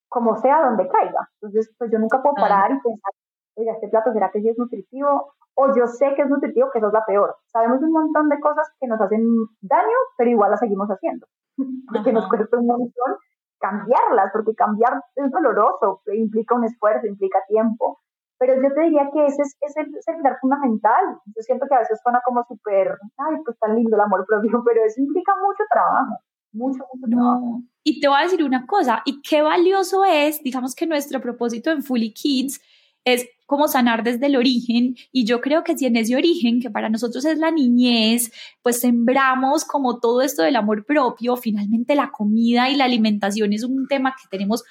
como 0.10 0.36
sea 0.36 0.62
donde 0.62 0.90
caiga. 0.90 1.30
Entonces, 1.40 1.74
pues 1.78 1.90
yo 1.90 2.00
nunca 2.00 2.22
puedo 2.22 2.36
parar 2.36 2.70
y 2.70 2.82
pensar, 2.82 3.14
oiga, 3.56 3.72
este 3.76 3.88
plato 3.88 4.12
será 4.12 4.30
que 4.30 4.42
sí 4.42 4.50
es 4.50 4.58
nutritivo, 4.58 5.34
o 5.56 5.76
yo 5.76 5.88
sé 5.88 6.14
que 6.16 6.24
es 6.24 6.30
nutritivo, 6.30 6.70
que 6.72 6.80
eso 6.80 6.88
es 6.88 6.94
la 6.94 7.06
peor. 7.06 7.36
Sabemos 7.46 7.82
un 7.82 7.92
montón 7.92 8.30
de 8.30 8.40
cosas 8.40 8.68
que 8.80 8.88
nos 8.88 9.00
hacen 9.00 9.22
daño, 9.62 9.98
pero 10.18 10.30
igual 10.30 10.52
las 10.52 10.60
seguimos 10.60 10.90
haciendo, 10.90 11.28
porque 11.94 12.14
nos 12.14 12.28
cuesta 12.28 12.58
un 12.58 12.68
montón 12.68 13.18
cambiarlas, 13.64 14.32
porque 14.34 14.54
cambiar 14.56 15.02
es 15.16 15.32
doloroso, 15.32 16.02
implica 16.14 16.54
un 16.54 16.66
esfuerzo, 16.66 17.08
implica 17.08 17.40
tiempo. 17.48 18.00
Pero 18.38 18.56
yo 18.56 18.74
te 18.74 18.82
diría 18.82 19.10
que 19.14 19.26
ese 19.26 19.42
es, 19.42 19.56
ese 19.62 19.82
es 19.82 20.08
el 20.08 20.18
pilar 20.18 20.38
fundamental. 20.42 21.18
Yo 21.28 21.42
siento 21.42 21.66
que 21.70 21.76
a 21.76 21.80
veces 21.80 21.98
suena 22.04 22.20
como 22.26 22.44
súper, 22.44 22.98
ay, 23.18 23.38
pues 23.46 23.58
tan 23.58 23.74
lindo 23.74 23.96
el 23.96 24.02
amor 24.02 24.26
propio, 24.28 24.62
pero 24.68 24.84
eso 24.84 25.00
implica 25.00 25.32
mucho 25.42 25.64
trabajo, 25.72 26.18
mucho, 26.52 26.84
mucho 26.94 27.08
trabajo. 27.10 27.62
Y 27.84 28.02
te 28.02 28.10
voy 28.10 28.18
a 28.20 28.24
decir 28.24 28.44
una 28.44 28.66
cosa, 28.66 29.02
y 29.06 29.22
qué 29.22 29.42
valioso 29.42 30.04
es, 30.04 30.44
digamos 30.44 30.76
que 30.76 30.86
nuestro 30.86 31.22
propósito 31.22 31.72
en 31.72 31.84
Fully 31.84 32.14
Kids 32.14 32.60
es 33.06 33.30
como 33.54 33.68
sanar 33.68 34.02
desde 34.02 34.26
el 34.26 34.36
origen. 34.36 34.96
Y 35.12 35.26
yo 35.26 35.40
creo 35.40 35.64
que 35.64 35.78
si 35.78 35.86
en 35.86 35.96
ese 35.96 36.16
origen, 36.16 36.60
que 36.60 36.72
para 36.72 36.90
nosotros 36.90 37.24
es 37.26 37.38
la 37.38 37.52
niñez, 37.52 38.32
pues 38.64 38.80
sembramos 38.80 39.64
como 39.64 40.00
todo 40.00 40.24
esto 40.24 40.42
del 40.42 40.56
amor 40.56 40.88
propio, 40.88 41.36
finalmente 41.36 41.94
la 41.94 42.10
comida 42.10 42.72
y 42.72 42.76
la 42.76 42.86
alimentación 42.86 43.54
es 43.54 43.64
un 43.64 43.88
tema 43.88 44.16
que 44.20 44.28
tenemos 44.36 44.64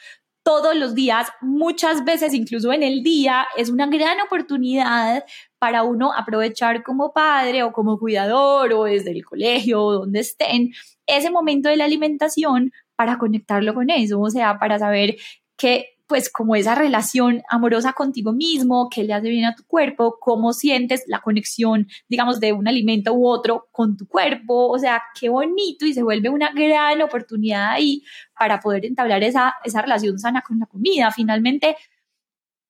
todos 0.42 0.74
los 0.74 0.96
días, 0.96 1.28
muchas 1.40 2.04
veces 2.04 2.34
incluso 2.34 2.72
en 2.72 2.82
el 2.82 3.04
día, 3.04 3.46
es 3.56 3.70
una 3.70 3.86
gran 3.86 4.20
oportunidad 4.20 5.24
para 5.60 5.84
uno 5.84 6.12
aprovechar 6.12 6.82
como 6.82 7.12
padre 7.12 7.62
o 7.62 7.72
como 7.72 8.00
cuidador 8.00 8.72
o 8.72 8.82
desde 8.82 9.12
el 9.12 9.24
colegio 9.24 9.80
o 9.80 9.92
donde 9.92 10.18
estén, 10.18 10.72
ese 11.06 11.30
momento 11.30 11.68
de 11.68 11.76
la 11.76 11.84
alimentación 11.84 12.72
para 12.96 13.16
conectarlo 13.18 13.74
con 13.74 13.90
eso, 13.90 14.18
o 14.18 14.30
sea, 14.30 14.58
para 14.58 14.80
saber 14.80 15.14
que 15.56 15.86
pues 16.12 16.28
como 16.28 16.56
esa 16.56 16.74
relación 16.74 17.42
amorosa 17.48 17.94
contigo 17.94 18.34
mismo, 18.34 18.90
que 18.90 19.02
le 19.02 19.14
hace 19.14 19.30
bien 19.30 19.46
a 19.46 19.54
tu 19.54 19.64
cuerpo, 19.64 20.18
cómo 20.20 20.52
sientes 20.52 21.04
la 21.06 21.22
conexión, 21.22 21.88
digamos, 22.06 22.38
de 22.38 22.52
un 22.52 22.68
alimento 22.68 23.14
u 23.14 23.26
otro 23.26 23.70
con 23.72 23.96
tu 23.96 24.06
cuerpo, 24.06 24.68
o 24.68 24.78
sea, 24.78 25.02
qué 25.18 25.30
bonito 25.30 25.86
y 25.86 25.94
se 25.94 26.02
vuelve 26.02 26.28
una 26.28 26.52
gran 26.52 27.00
oportunidad 27.00 27.70
ahí 27.70 28.02
para 28.38 28.60
poder 28.60 28.84
entablar 28.84 29.22
esa, 29.22 29.54
esa 29.64 29.80
relación 29.80 30.18
sana 30.18 30.42
con 30.42 30.58
la 30.58 30.66
comida. 30.66 31.10
Finalmente, 31.12 31.76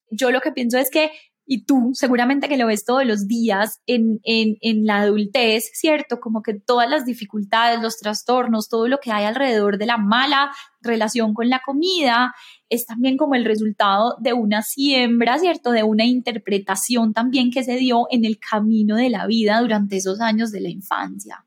yo 0.09 0.31
lo 0.31 0.41
que 0.41 0.53
pienso 0.53 0.79
es 0.79 0.89
que 0.89 1.11
y 1.45 1.65
tú 1.65 1.91
seguramente 1.93 2.49
que 2.49 2.57
lo 2.57 2.67
ves 2.67 2.85
todos 2.85 3.05
los 3.05 3.27
días 3.27 3.81
en, 3.87 4.21
en, 4.23 4.57
en, 4.61 4.87
la 4.87 5.01
adultez, 5.01 5.71
¿cierto? 5.75 6.21
Como 6.21 6.43
que 6.43 6.55
todas 6.55 6.89
las 6.89 7.05
dificultades, 7.05 7.83
los 7.83 7.99
trastornos, 7.99 8.69
todo 8.69 8.87
lo 8.87 8.99
que 8.99 9.11
hay 9.11 9.25
alrededor 9.25 9.79
de 9.79 9.87
la 9.87 9.97
mala 9.97 10.53
relación 10.81 11.35
con 11.35 11.49
la 11.49 11.61
comida, 11.65 12.33
es 12.69 12.87
también 12.87 13.17
como 13.17 13.35
el 13.35 13.45
resultado 13.45 14.17
de 14.21 14.33
una 14.33 14.63
siembra, 14.63 15.39
¿cierto? 15.39 15.73
De 15.73 15.83
una 15.83 16.05
interpretación 16.05 17.13
también 17.13 17.51
que 17.51 17.65
se 17.65 17.75
dio 17.77 18.07
en 18.11 18.25
el 18.25 18.39
camino 18.39 18.97
de 18.97 19.11
la 19.11 19.27
vida 19.27 19.61
durante 19.61 19.97
esos 19.97 20.21
años 20.21 20.53
de 20.53 20.61
la 20.61 20.69
infancia. 20.69 21.45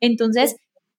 Entonces... 0.00 0.56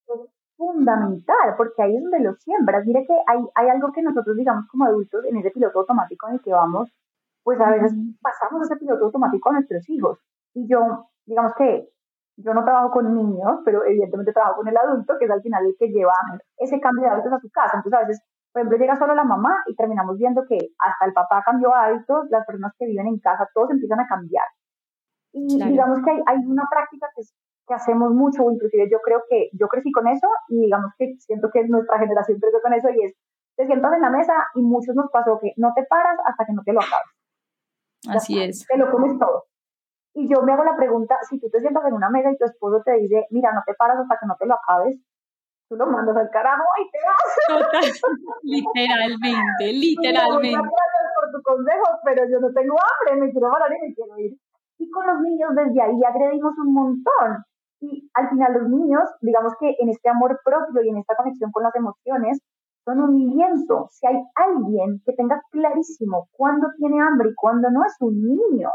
Es 0.08 0.20
fundamental, 0.58 1.56
porque 1.56 1.82
ahí 1.84 1.96
es 1.96 2.02
donde 2.02 2.20
lo 2.20 2.36
siembras. 2.36 2.86
Mire 2.86 3.06
que 3.06 3.14
hay, 3.28 3.40
hay 3.56 3.70
algo 3.70 3.92
que 3.94 4.02
nosotros, 4.02 4.36
digamos, 4.36 4.66
como 4.70 4.86
adultos, 4.86 5.24
en 5.26 5.38
ese 5.38 5.52
piloto 5.52 5.80
automático 5.80 6.28
en 6.28 6.34
el 6.36 6.42
que 6.42 6.52
vamos, 6.52 6.90
pues 7.50 7.60
a 7.62 7.72
veces 7.72 7.98
pasamos 8.22 8.62
ese 8.70 8.78
piloto 8.78 9.06
automático 9.06 9.50
a 9.50 9.54
nuestros 9.54 9.90
hijos. 9.90 10.20
Y 10.54 10.70
yo, 10.70 11.10
digamos 11.26 11.52
que 11.58 11.90
yo 12.38 12.54
no 12.54 12.64
trabajo 12.64 12.92
con 12.92 13.12
niños, 13.12 13.66
pero 13.66 13.84
evidentemente 13.86 14.34
trabajo 14.34 14.58
con 14.58 14.68
el 14.68 14.78
adulto, 14.78 15.16
que 15.18 15.26
es 15.26 15.32
al 15.32 15.42
final 15.42 15.66
el 15.66 15.76
que 15.80 15.90
lleva 15.90 16.14
ese 16.58 16.80
cambio 16.80 17.06
de 17.06 17.10
hábitos 17.10 17.34
a 17.34 17.40
su 17.40 17.50
casa. 17.50 17.78
Entonces 17.78 17.98
a 17.98 18.06
veces, 18.06 18.22
por 18.54 18.62
ejemplo, 18.62 18.78
llega 18.78 18.96
solo 18.98 19.16
la 19.16 19.24
mamá 19.24 19.64
y 19.66 19.76
terminamos 19.76 20.16
viendo 20.20 20.46
que 20.48 20.58
hasta 20.78 21.06
el 21.06 21.14
papá 21.14 21.42
cambió 21.44 21.74
hábitos, 21.74 22.30
las 22.30 22.46
personas 22.46 22.72
que 22.78 22.86
viven 22.86 23.08
en 23.08 23.18
casa, 23.18 23.50
todos 23.52 23.72
empiezan 23.72 24.00
a 24.00 24.08
cambiar. 24.08 24.46
Y 25.34 25.58
digamos 25.58 26.06
que 26.06 26.12
hay, 26.12 26.22
hay 26.28 26.38
una 26.46 26.68
práctica 26.70 27.08
que, 27.16 27.24
que 27.68 27.74
hacemos 27.74 28.14
mucho, 28.14 28.44
inclusive 28.52 28.90
yo 28.92 29.00
creo 29.04 29.24
que 29.28 29.50
yo 29.54 29.68
crecí 29.68 29.92
con 29.92 30.08
eso 30.08 30.28
y 30.50 30.62
digamos 30.62 30.94
que 31.00 31.16
siento 31.18 31.50
que 31.52 31.68
nuestra 31.68 31.98
generación 31.98 32.40
creció 32.40 32.62
con 32.62 32.74
eso 32.74 32.90
y 32.90 33.06
es, 33.06 33.18
te 33.58 33.66
sientas 33.66 33.94
en 33.94 34.02
la 34.02 34.12
mesa 34.12 34.34
y 34.54 34.62
muchos 34.62 34.96
nos 34.96 35.10
pasó 35.12 35.40
que 35.42 35.54
no 35.58 35.74
te 35.76 35.84
paras 35.90 36.18
hasta 36.26 36.46
que 36.46 36.54
no 36.54 36.62
te 36.64 36.74
lo 36.74 36.80
acabes. 36.80 37.19
Así 38.08 38.42
es. 38.42 38.66
Te 38.68 38.78
lo 38.78 38.92
comes 38.92 39.18
todo. 39.20 39.46
Y 40.14 40.28
yo 40.28 40.42
me 40.42 40.54
hago 40.54 40.64
la 40.64 40.76
pregunta, 40.76 41.16
si 41.30 41.40
tú 41.40 41.50
te 41.50 41.60
sientas 41.60 41.86
en 41.86 41.94
una 41.94 42.10
mesa 42.10 42.32
y 42.32 42.38
tu 42.38 42.46
esposo 42.46 42.82
te 42.84 42.94
dice, 43.00 43.26
mira, 43.30 43.54
no 43.54 43.62
te 43.66 43.74
paras 43.76 43.98
hasta 44.00 44.18
que 44.20 44.26
no 44.26 44.36
te 44.38 44.48
lo 44.48 44.56
acabes, 44.56 44.98
tú 45.70 45.76
lo 45.76 45.86
mandas 45.86 46.18
al 46.18 46.30
carajo 46.30 46.66
y 46.82 46.90
te 46.90 47.00
vas. 47.06 47.32
literalmente, 48.44 49.66
literalmente. 49.72 50.58
Gracias 50.58 51.08
por 51.16 51.32
tu 51.32 51.42
consejo, 51.44 51.88
pero 52.04 52.24
yo 52.26 52.40
no 52.40 52.52
tengo 52.52 52.76
hambre, 52.76 53.22
me 53.22 53.32
quiero 53.32 53.52
parar 53.52 53.70
y 53.72 53.88
me 53.88 53.94
quiero 53.94 54.18
ir. 54.18 54.34
Y 54.80 54.90
con 54.90 55.06
los 55.06 55.22
niños 55.22 55.50
desde 55.56 55.82
ahí 55.82 56.00
agredimos 56.04 56.58
un 56.58 56.74
montón. 56.74 57.46
Y 57.82 58.10
al 58.14 58.30
final 58.30 58.54
los 58.54 58.70
niños, 58.70 59.04
digamos 59.22 59.54
que 59.60 59.76
en 59.80 59.90
este 59.90 60.10
amor 60.10 60.40
propio 60.44 60.82
y 60.84 60.90
en 60.90 60.98
esta 60.98 61.16
conexión 61.16 61.52
con 61.52 61.64
las 61.64 61.76
emociones, 61.76 62.42
son 62.86 63.02
un 63.02 63.18
lienzo. 63.18 63.88
Si 63.92 64.08
hay 64.08 64.18
alguien 64.36 65.02
que 65.06 65.14
tenga 65.14 65.42
clarísimo 65.52 66.28
cuándo 66.32 66.68
tiene 66.78 67.02
hambre 67.02 67.30
y 67.30 67.36
cuándo 67.36 67.70
no, 67.70 67.86
es 67.86 67.96
un 68.00 68.22
niño. 68.22 68.70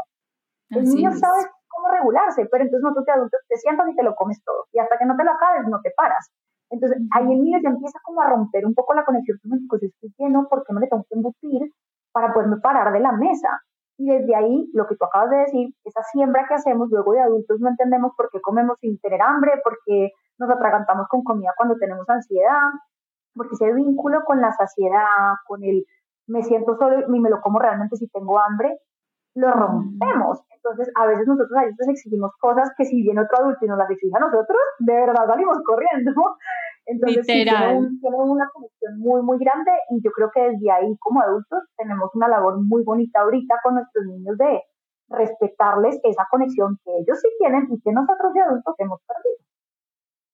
El 0.69 0.85
niño 0.85 1.11
sabe 1.13 1.43
cómo 1.67 1.89
regularse, 1.89 2.47
pero 2.51 2.63
entonces 2.63 2.83
nosotros 2.83 3.05
de 3.05 3.11
adultos 3.11 3.41
te 3.47 3.57
sientas 3.57 3.87
y 3.89 3.95
te 3.95 4.03
lo 4.03 4.15
comes 4.15 4.41
todo. 4.43 4.65
Y 4.71 4.79
hasta 4.79 4.97
que 4.97 5.05
no 5.05 5.15
te 5.15 5.23
lo 5.23 5.31
acabes, 5.31 5.67
no 5.67 5.79
te 5.81 5.91
paras. 5.95 6.31
Entonces 6.69 6.97
ahí 7.11 7.31
el 7.31 7.43
niño 7.43 7.59
ya 7.61 7.69
empieza 7.69 7.99
como 8.03 8.21
a 8.21 8.29
romper 8.29 8.65
un 8.65 8.73
poco 8.73 8.93
la 8.93 9.05
conexión 9.05 9.37
con 9.43 9.67
pues 9.67 9.83
estoy 9.83 10.13
lleno, 10.17 10.47
¿por 10.49 10.65
qué 10.65 10.73
me 10.73 10.81
le 10.81 10.87
tengo 10.87 11.05
que 11.07 11.15
embutir 11.15 11.61
para 12.11 12.33
poderme 12.33 12.57
parar 12.57 12.91
de 12.91 12.99
la 12.99 13.11
mesa? 13.11 13.49
Y 13.97 14.07
desde 14.07 14.35
ahí, 14.35 14.69
lo 14.73 14.87
que 14.87 14.95
tú 14.95 15.05
acabas 15.05 15.29
de 15.29 15.37
decir, 15.37 15.69
esa 15.85 16.01
siembra 16.11 16.45
que 16.47 16.55
hacemos 16.55 16.89
luego 16.89 17.13
de 17.13 17.21
adultos 17.21 17.59
no 17.61 17.69
entendemos 17.69 18.11
por 18.17 18.29
qué 18.29 18.41
comemos 18.41 18.77
sin 18.81 18.99
tener 18.99 19.21
hambre, 19.21 19.53
por 19.63 19.77
qué 19.85 20.11
nos 20.37 20.49
atragantamos 20.49 21.07
con 21.07 21.23
comida 21.23 21.53
cuando 21.55 21.77
tenemos 21.77 22.09
ansiedad, 22.09 22.71
porque 23.35 23.55
ese 23.55 23.73
vínculo 23.73 24.23
con 24.25 24.41
la 24.41 24.51
saciedad, 24.53 25.35
con 25.47 25.63
el 25.63 25.85
me 26.27 26.41
siento 26.43 26.75
solo 26.77 27.05
y 27.07 27.19
me 27.19 27.29
lo 27.29 27.39
como 27.41 27.59
realmente 27.59 27.95
si 27.97 28.07
tengo 28.07 28.39
hambre, 28.39 28.79
lo 29.35 29.51
rompemos. 29.51 30.39
Entonces, 30.55 30.91
a 30.95 31.05
veces 31.05 31.27
nosotros 31.27 31.55
a 31.57 31.65
veces 31.65 31.87
exigimos 31.87 32.31
cosas 32.39 32.71
que 32.75 32.85
si 32.85 33.03
viene 33.03 33.21
otro 33.21 33.37
adulto 33.37 33.65
y 33.65 33.67
nos 33.67 33.77
las 33.77 33.89
exige 33.91 34.15
a 34.15 34.19
nosotros, 34.19 34.59
de 34.79 34.93
verdad 34.93 35.27
salimos 35.27 35.57
corriendo. 35.63 36.11
Entonces, 36.87 37.25
sí, 37.25 37.43
tiene, 37.43 37.79
una 38.01 38.47
conexión 38.53 38.99
muy, 38.99 39.21
muy 39.21 39.37
grande 39.39 39.71
y 39.89 40.01
yo 40.03 40.11
creo 40.11 40.29
que 40.33 40.41
desde 40.41 40.71
ahí 40.71 40.95
como 40.99 41.21
adultos 41.21 41.63
tenemos 41.77 42.09
una 42.13 42.27
labor 42.27 42.61
muy 42.61 42.83
bonita 42.83 43.21
ahorita 43.21 43.55
con 43.63 43.75
nuestros 43.75 44.05
niños 44.05 44.37
de 44.37 44.61
respetarles 45.09 45.99
esa 46.03 46.27
conexión 46.29 46.79
que 46.83 46.91
ellos 46.97 47.19
sí 47.19 47.27
tienen 47.39 47.67
y 47.71 47.79
que 47.81 47.91
nosotros 47.91 48.33
de 48.33 48.41
adultos 48.41 48.75
hemos 48.77 49.01
perdido. 49.01 49.37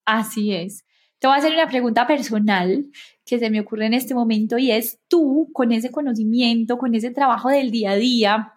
Así 0.05 0.53
es. 0.53 0.85
Te 1.21 1.27
voy 1.27 1.35
a 1.35 1.37
hacer 1.37 1.53
una 1.53 1.67
pregunta 1.67 2.07
personal 2.07 2.87
que 3.27 3.37
se 3.37 3.51
me 3.51 3.59
ocurre 3.59 3.85
en 3.85 3.93
este 3.93 4.15
momento 4.15 4.57
y 4.57 4.71
es 4.71 4.97
tú, 5.07 5.51
con 5.53 5.71
ese 5.71 5.91
conocimiento, 5.91 6.79
con 6.79 6.95
ese 6.95 7.11
trabajo 7.11 7.49
del 7.49 7.69
día 7.69 7.91
a 7.91 7.95
día 7.95 8.53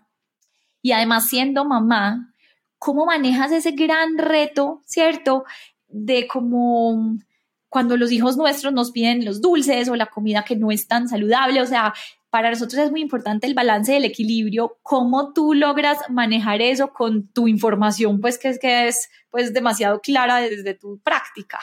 y 0.81 0.93
además 0.93 1.29
siendo 1.29 1.67
mamá, 1.67 2.33
¿cómo 2.79 3.05
manejas 3.05 3.53
ese 3.53 3.73
gran 3.73 4.17
reto, 4.17 4.81
cierto? 4.87 5.45
De 5.89 6.27
cómo 6.27 7.19
cuando 7.69 7.99
los 7.99 8.11
hijos 8.11 8.39
nuestros 8.39 8.73
nos 8.73 8.93
piden 8.93 9.27
los 9.27 9.43
dulces 9.43 9.91
o 9.91 9.95
la 9.95 10.07
comida 10.07 10.43
que 10.43 10.57
no 10.57 10.71
es 10.71 10.89
tan 10.89 11.07
saludable, 11.07 11.61
o 11.61 11.67
sea, 11.67 11.93
para 12.31 12.49
nosotros 12.49 12.81
es 12.81 12.91
muy 12.91 13.03
importante 13.03 13.47
el 13.47 13.53
balance 13.53 13.93
del 13.93 14.07
equilibrio, 14.07 14.79
cómo 14.81 15.35
tú 15.35 15.53
logras 15.53 15.99
manejar 16.09 16.63
eso 16.63 16.95
con 16.95 17.29
tu 17.29 17.47
información, 17.47 18.23
pues 18.23 18.39
que 18.39 18.49
es 18.49 18.59
que 18.59 18.89
es 18.89 19.11
pues 19.29 19.53
demasiado 19.53 20.01
clara 20.01 20.39
desde 20.39 20.73
tu 20.73 20.99
práctica. 21.01 21.61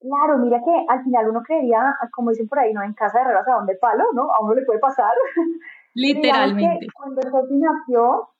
Claro, 0.00 0.38
mira 0.38 0.60
que 0.64 0.86
al 0.88 1.04
final 1.04 1.28
uno 1.28 1.42
creería, 1.42 1.94
como 2.12 2.30
dicen 2.30 2.48
por 2.48 2.58
ahí, 2.58 2.72
¿no? 2.72 2.82
En 2.82 2.94
casa 2.94 3.18
de 3.18 3.24
herreras 3.24 3.46
a 3.48 3.56
donde 3.56 3.76
palo, 3.76 4.04
¿no? 4.14 4.32
A 4.32 4.40
uno 4.40 4.54
le 4.54 4.64
puede 4.64 4.78
pasar. 4.78 5.12
Literalmente. 5.94 6.86
cuando 6.94 7.20
Sofi 7.22 7.58
nació, 7.58 8.30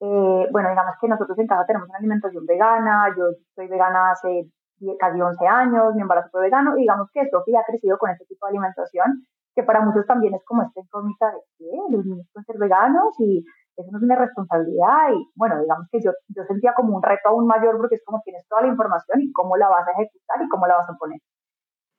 eh, 0.00 0.48
bueno, 0.50 0.70
digamos 0.70 0.94
que 1.00 1.08
nosotros 1.08 1.38
en 1.38 1.46
casa 1.46 1.66
tenemos 1.66 1.88
una 1.88 1.98
alimentación 1.98 2.44
vegana, 2.44 3.14
yo 3.16 3.24
soy 3.54 3.68
vegana 3.68 4.10
hace 4.10 4.50
casi 4.98 5.20
11 5.20 5.46
años, 5.46 5.94
mi 5.94 6.02
embarazo 6.02 6.28
fue 6.30 6.42
vegano, 6.42 6.76
y 6.76 6.80
digamos 6.80 7.08
que 7.12 7.28
Sofía 7.30 7.60
ha 7.60 7.64
crecido 7.64 7.96
con 7.96 8.10
este 8.10 8.24
tipo 8.26 8.46
de 8.46 8.50
alimentación, 8.50 9.24
que 9.54 9.62
para 9.62 9.80
muchos 9.80 10.06
también 10.06 10.34
es 10.34 10.44
como 10.44 10.62
esta 10.62 10.80
incógnita 10.80 11.30
de 11.30 11.38
que 11.58 11.96
los 11.96 12.04
niños 12.04 12.26
pueden 12.32 12.46
ser 12.46 12.58
veganos 12.58 13.14
y 13.20 13.44
eso 13.76 13.90
no 13.90 13.98
es 13.98 14.04
una 14.04 14.16
responsabilidad 14.16 15.12
y 15.12 15.30
bueno, 15.34 15.60
digamos 15.60 15.86
que 15.90 16.00
yo, 16.00 16.12
yo 16.28 16.44
sentía 16.44 16.72
como 16.74 16.96
un 16.96 17.02
reto 17.02 17.28
aún 17.28 17.46
mayor 17.46 17.76
porque 17.76 17.96
es 17.96 18.04
como 18.04 18.22
tienes 18.24 18.46
toda 18.48 18.62
la 18.62 18.68
información 18.68 19.20
y 19.20 19.32
cómo 19.32 19.56
la 19.56 19.68
vas 19.68 19.86
a 19.88 19.92
ejecutar 19.92 20.42
y 20.42 20.48
cómo 20.48 20.66
la 20.66 20.76
vas 20.76 20.88
a 20.88 20.94
poner. 20.94 21.20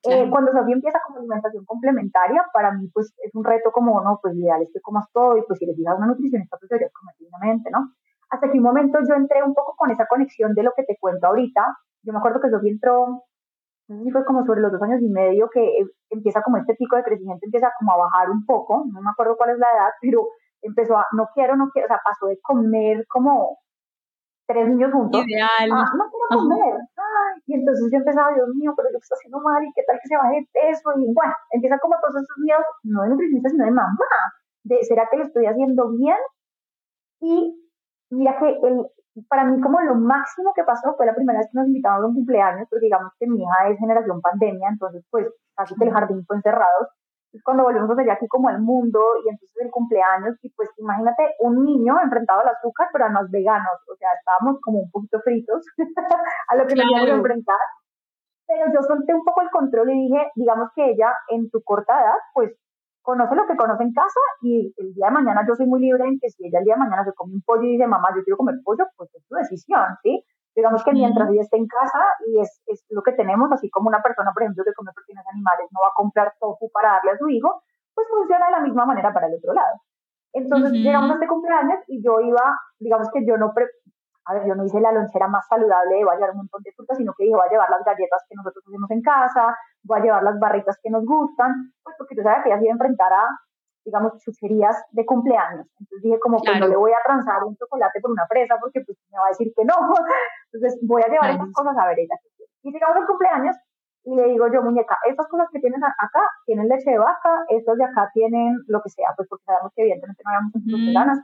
Eh, 0.07 0.29
cuando 0.29 0.51
Sofía 0.51 0.75
empieza 0.75 0.99
como 1.05 1.17
alimentación 1.17 1.65
complementaria, 1.65 2.45
para 2.53 2.71
mí 2.71 2.87
pues 2.93 3.11
es 3.23 3.33
un 3.33 3.43
reto 3.43 3.71
como, 3.71 3.99
no, 4.01 4.19
pues 4.21 4.35
ideal 4.35 4.61
es 4.61 4.69
que 4.71 4.79
comas 4.79 5.09
todo 5.11 5.35
y 5.37 5.41
pues 5.47 5.57
si 5.57 5.65
les 5.65 5.75
digas 5.75 5.97
una 5.97 6.07
nutricionista 6.07 6.57
pues 6.59 6.69
deberías 6.69 6.93
comer 6.93 7.15
dignamente, 7.17 7.71
¿no? 7.71 7.91
Hasta 8.29 8.51
que 8.51 8.57
un 8.57 8.63
momento 8.63 8.99
yo 9.07 9.15
entré 9.15 9.41
un 9.43 9.55
poco 9.55 9.73
con 9.75 9.89
esa 9.89 10.05
conexión 10.05 10.53
de 10.53 10.63
lo 10.63 10.71
que 10.75 10.83
te 10.83 10.97
cuento 10.99 11.27
ahorita. 11.27 11.61
Yo 12.03 12.13
me 12.13 12.19
acuerdo 12.19 12.39
que 12.39 12.49
Sofía 12.49 12.71
entró, 12.71 13.23
no 13.87 13.97
sé 13.97 14.03
si 14.03 14.11
fue 14.11 14.25
como 14.25 14.45
sobre 14.45 14.61
los 14.61 14.71
dos 14.71 14.81
años 14.83 15.01
y 15.01 15.09
medio 15.09 15.49
que 15.49 15.61
eh, 15.61 15.85
empieza 16.11 16.41
como 16.43 16.57
este 16.57 16.75
pico 16.75 16.95
de 16.97 17.03
crecimiento, 17.03 17.45
empieza 17.45 17.71
como 17.79 17.93
a 17.93 17.97
bajar 17.97 18.29
un 18.29 18.45
poco, 18.45 18.85
no 18.85 19.01
me 19.01 19.09
acuerdo 19.09 19.35
cuál 19.37 19.51
es 19.51 19.57
la 19.57 19.71
edad, 19.73 19.89
pero 20.01 20.27
empezó 20.65 20.97
a, 20.97 21.05
no 21.13 21.27
quiero, 21.33 21.55
no 21.55 21.69
quiero, 21.71 21.85
o 21.85 21.89
sea, 21.89 22.01
pasó 22.03 22.27
de 22.27 22.39
comer 22.41 23.05
como 23.07 23.59
tres 24.47 24.67
niños 24.67 24.91
juntos. 24.91 25.25
Ideal. 25.25 25.69
Ah, 25.71 25.89
no 25.97 26.05
quiero 26.09 26.27
comer. 26.29 26.75
y 27.45 27.53
entonces 27.55 27.89
yo 27.91 27.97
empezaba, 27.97 28.33
Dios 28.33 28.49
mío, 28.55 28.73
pero 28.75 28.89
yo 28.91 28.97
estoy 28.97 29.15
haciendo 29.17 29.39
mal 29.41 29.63
y 29.63 29.73
qué 29.73 29.83
tal 29.87 29.99
que 30.01 30.07
se 30.07 30.17
baje 30.17 30.35
de 30.35 30.47
peso. 30.53 30.89
Y 30.97 31.13
bueno, 31.13 31.33
empieza 31.51 31.79
como 31.79 31.95
todos 32.01 32.21
esos 32.21 32.37
miedos, 32.41 32.65
no 32.83 33.03
de 33.03 33.09
nutricionista, 33.09 33.49
sino 33.49 33.65
de 33.65 33.71
mamá. 33.71 33.95
De, 34.63 34.83
¿será 34.83 35.07
que 35.09 35.17
lo 35.17 35.23
estoy 35.23 35.45
haciendo 35.45 35.89
bien? 35.91 36.17
Y 37.21 37.57
mira 38.09 38.37
que 38.37 38.49
el, 38.49 38.85
para 39.29 39.45
mí 39.45 39.61
como 39.61 39.81
lo 39.81 39.95
máximo 39.95 40.53
que 40.53 40.63
pasó 40.63 40.93
fue 40.95 41.05
la 41.05 41.15
primera 41.15 41.39
vez 41.39 41.47
que 41.51 41.57
nos 41.57 41.67
invitaron 41.67 42.03
a 42.03 42.07
un 42.07 42.15
cumpleaños, 42.15 42.67
porque 42.69 42.85
digamos 42.85 43.13
que 43.19 43.27
mi 43.27 43.41
hija 43.41 43.69
es 43.69 43.79
generación 43.79 44.21
pandemia, 44.21 44.69
entonces 44.69 45.03
pues 45.09 45.27
casi 45.55 45.73
que 45.75 45.85
el 45.85 45.93
jardín 45.93 46.25
fue 46.25 46.35
encerrado 46.35 46.89
es 47.35 47.43
cuando 47.43 47.63
volvemos 47.63 47.89
a 47.91 47.95
salir 47.95 48.11
aquí 48.11 48.27
como 48.27 48.49
el 48.49 48.59
mundo 48.59 48.99
y 49.23 49.29
entonces 49.29 49.57
el 49.59 49.69
cumpleaños 49.69 50.35
y 50.41 50.49
pues 50.51 50.69
imagínate 50.77 51.35
un 51.39 51.65
niño 51.65 51.95
enfrentado 52.01 52.41
al 52.41 52.49
azúcar 52.49 52.87
pero 52.91 53.05
además 53.05 53.29
veganos, 53.29 53.83
o 53.91 53.95
sea, 53.95 54.09
estábamos 54.17 54.59
como 54.61 54.79
un 54.79 54.91
poquito 54.91 55.19
fritos 55.19 55.65
a 56.47 56.55
lo 56.55 56.65
que 56.65 56.75
nos 56.75 56.85
íbamos 56.85 57.09
a 57.09 57.15
enfrentar. 57.15 57.59
Pero 58.47 58.71
yo 58.71 58.81
solté 58.83 59.13
un 59.13 59.23
poco 59.23 59.41
el 59.41 59.49
control 59.49 59.89
y 59.89 60.07
dije, 60.07 60.31
digamos 60.35 60.69
que 60.75 60.91
ella 60.91 61.11
en 61.29 61.49
su 61.49 61.63
corta 61.63 61.99
edad, 61.99 62.19
pues 62.33 62.53
conoce 63.01 63.35
lo 63.35 63.45
que 63.47 63.55
conoce 63.55 63.83
en 63.83 63.93
casa 63.93 64.19
y 64.41 64.73
el 64.77 64.93
día 64.93 65.07
de 65.07 65.13
mañana 65.13 65.45
yo 65.47 65.55
soy 65.55 65.67
muy 65.67 65.81
libre 65.81 66.05
en 66.05 66.19
que 66.19 66.29
si 66.29 66.47
ella 66.47 66.59
el 66.59 66.65
día 66.65 66.75
de 66.75 66.79
mañana 66.79 67.03
se 67.03 67.13
come 67.13 67.33
un 67.33 67.41
pollo 67.41 67.63
y 67.63 67.73
dice, 67.73 67.87
mamá, 67.87 68.09
yo 68.15 68.23
quiero 68.23 68.37
comer 68.37 68.55
pollo, 68.63 68.85
pues 68.97 69.13
es 69.13 69.23
su 69.27 69.35
decisión, 69.35 69.85
¿sí? 70.01 70.23
Digamos 70.55 70.83
que 70.83 70.93
mientras 70.93 71.29
ella 71.29 71.41
esté 71.41 71.57
en 71.57 71.67
casa 71.67 71.99
y 72.27 72.39
es, 72.39 72.61
es, 72.67 72.85
lo 72.89 73.03
que 73.03 73.11
tenemos, 73.11 73.51
así 73.51 73.69
como 73.69 73.89
una 73.89 74.01
persona, 74.01 74.31
por 74.33 74.43
ejemplo, 74.43 74.63
que 74.63 74.73
come 74.73 74.93
proteínas 74.93 75.27
animales, 75.27 75.67
no 75.71 75.81
va 75.81 75.87
a 75.87 75.95
comprar 75.95 76.33
tofu 76.39 76.71
para 76.71 76.93
darle 76.93 77.11
a 77.11 77.17
su 77.17 77.27
hijo, 77.27 77.61
pues 77.93 78.07
funciona 78.09 78.45
de 78.45 78.51
la 78.53 78.59
misma 78.61 78.85
manera 78.85 79.13
para 79.13 79.27
el 79.27 79.35
otro 79.35 79.53
lado. 79.53 79.81
Entonces 80.33 80.71
llegamos 80.71 81.11
a 81.11 81.13
este 81.13 81.27
cumpleaños 81.27 81.79
y 81.87 82.03
yo 82.03 82.19
iba, 82.19 82.59
digamos 82.79 83.09
que 83.11 83.25
yo 83.25 83.37
no, 83.37 83.53
a 84.25 84.33
ver, 84.33 84.47
yo 84.47 84.55
no 84.55 84.65
hice 84.65 84.81
la 84.81 84.91
lonchera 84.91 85.27
más 85.27 85.47
saludable 85.47 85.95
de 85.95 86.03
voy 86.03 86.13
a 86.13 86.15
llevar 86.15 86.31
un 86.31 86.37
montón 86.37 86.61
de 86.63 86.73
frutas, 86.73 86.97
sino 86.97 87.13
que 87.13 87.23
dije 87.23 87.35
voy 87.35 87.47
a 87.47 87.51
llevar 87.51 87.69
las 87.69 87.83
galletas 87.85 88.25
que 88.27 88.35
nosotros 88.35 88.63
hacemos 88.67 88.91
en 88.91 89.01
casa, 89.01 89.55
voy 89.83 89.99
a 89.99 90.03
llevar 90.03 90.23
las 90.23 90.39
barritas 90.39 90.77
que 90.81 90.89
nos 90.89 91.05
gustan, 91.05 91.71
pues 91.83 91.95
porque 91.97 92.15
tú 92.15 92.21
sabes 92.23 92.43
que 92.43 92.49
ya 92.49 92.57
se 92.57 92.65
iba 92.65 92.71
a 92.71 92.79
enfrentar 92.79 93.13
a, 93.13 93.29
digamos, 93.85 94.17
chucherías 94.19 94.75
de 94.91 95.05
cumpleaños. 95.05 95.67
Entonces 95.79 96.01
dije 96.01 96.19
como 96.19 96.41
que 96.41 96.59
no 96.59 96.67
le 96.67 96.75
voy 96.75 96.91
a 96.91 97.03
transar 97.05 97.43
un 97.43 97.55
chocolate 97.55 98.01
por 98.01 98.11
una 98.11 98.25
fresa 98.27 98.57
porque 98.59 98.81
pues 98.81 98.97
me 99.11 99.19
va 99.19 99.27
a 99.27 99.29
decir 99.29 99.53
que 99.55 99.63
no. 99.63 99.75
Entonces 100.51 100.79
voy 100.81 101.01
a 101.03 101.07
llevar 101.07 101.29
esas 101.31 101.51
cosas 101.53 101.77
a 101.77 101.87
ver 101.87 101.99
ella. 101.99 102.15
Y 102.63 102.71
llegamos 102.71 102.97
al 102.97 103.07
cumpleaños 103.07 103.55
y 104.03 104.15
le 104.15 104.27
digo 104.27 104.47
yo, 104.51 104.61
muñeca, 104.61 104.97
estas 105.05 105.27
cosas 105.27 105.47
que 105.51 105.59
tienes 105.59 105.81
acá 105.81 106.21
tienen 106.45 106.67
leche 106.67 106.91
de 106.91 106.97
vaca, 106.97 107.45
estas 107.49 107.77
de 107.77 107.85
acá 107.85 108.09
tienen 108.13 108.57
lo 108.67 108.81
que 108.81 108.89
sea, 108.89 109.13
pues 109.15 109.27
porque 109.29 109.45
sabemos 109.45 109.71
que 109.75 109.83
evidentemente 109.83 110.21
no 110.25 110.29
habíamos 110.29 110.51
muchas 110.55 110.93
ganas 110.93 111.19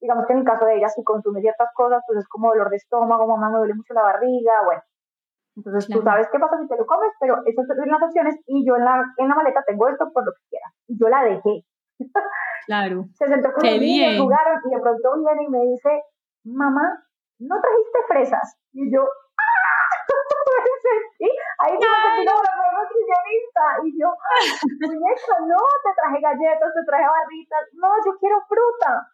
digamos 0.00 0.26
que 0.26 0.32
en 0.32 0.38
el 0.40 0.44
caso 0.44 0.64
de 0.64 0.76
ella, 0.76 0.88
si 0.88 1.02
consume 1.02 1.40
ciertas 1.40 1.68
cosas, 1.74 2.02
pues 2.06 2.20
es 2.20 2.28
como 2.28 2.48
dolor 2.50 2.70
de 2.70 2.76
estómago, 2.76 3.26
mamá 3.26 3.50
me 3.50 3.58
duele 3.58 3.74
mucho 3.74 3.94
la 3.94 4.02
barriga, 4.02 4.62
bueno. 4.64 4.82
Entonces 5.56 5.88
tú 5.88 6.02
sabes 6.02 6.28
qué 6.30 6.38
pasa 6.38 6.56
si 6.60 6.68
te 6.68 6.76
lo 6.76 6.86
comes, 6.86 7.10
pero 7.18 7.42
esas 7.44 7.66
son 7.66 7.88
las 7.88 8.02
opciones 8.02 8.36
y 8.46 8.64
yo 8.64 8.76
en 8.76 8.84
la, 8.84 9.02
en 9.16 9.28
la 9.28 9.34
maleta 9.34 9.64
tengo 9.66 9.88
esto 9.88 10.08
por 10.12 10.24
lo 10.24 10.32
que 10.32 10.50
quiera. 10.50 10.66
Y 10.86 10.96
yo 11.00 11.08
la 11.08 11.24
dejé. 11.24 11.64
Claro. 12.66 13.06
Se 13.14 13.26
sentó 13.26 13.52
con 13.52 13.64
los 13.64 13.80
niños, 13.80 14.20
jugaron 14.20 14.60
y 14.64 14.74
de 14.74 14.80
pronto 14.80 15.16
viene 15.16 15.44
y 15.44 15.48
me 15.48 15.60
dice, 15.72 16.02
mamá, 16.44 17.02
¿no 17.38 17.60
trajiste 17.60 17.98
fresas? 18.08 18.56
Y 18.72 18.92
yo, 18.92 19.02
¡ah! 19.02 19.88
sí, 21.18 21.28
ahí 21.58 21.72
me 21.72 22.26
como 22.26 22.42
la 22.42 22.68
nutricionista. 22.76 23.64
Y 23.84 23.98
yo, 23.98 24.12
muñeca, 24.84 25.34
no, 25.46 25.56
te 25.56 25.90
traje 25.96 26.20
galletas, 26.20 26.74
te 26.74 26.84
traje 26.84 27.06
barritas. 27.08 27.64
No, 27.72 27.88
yo 28.04 28.18
quiero 28.18 28.36
fruta. 28.46 29.08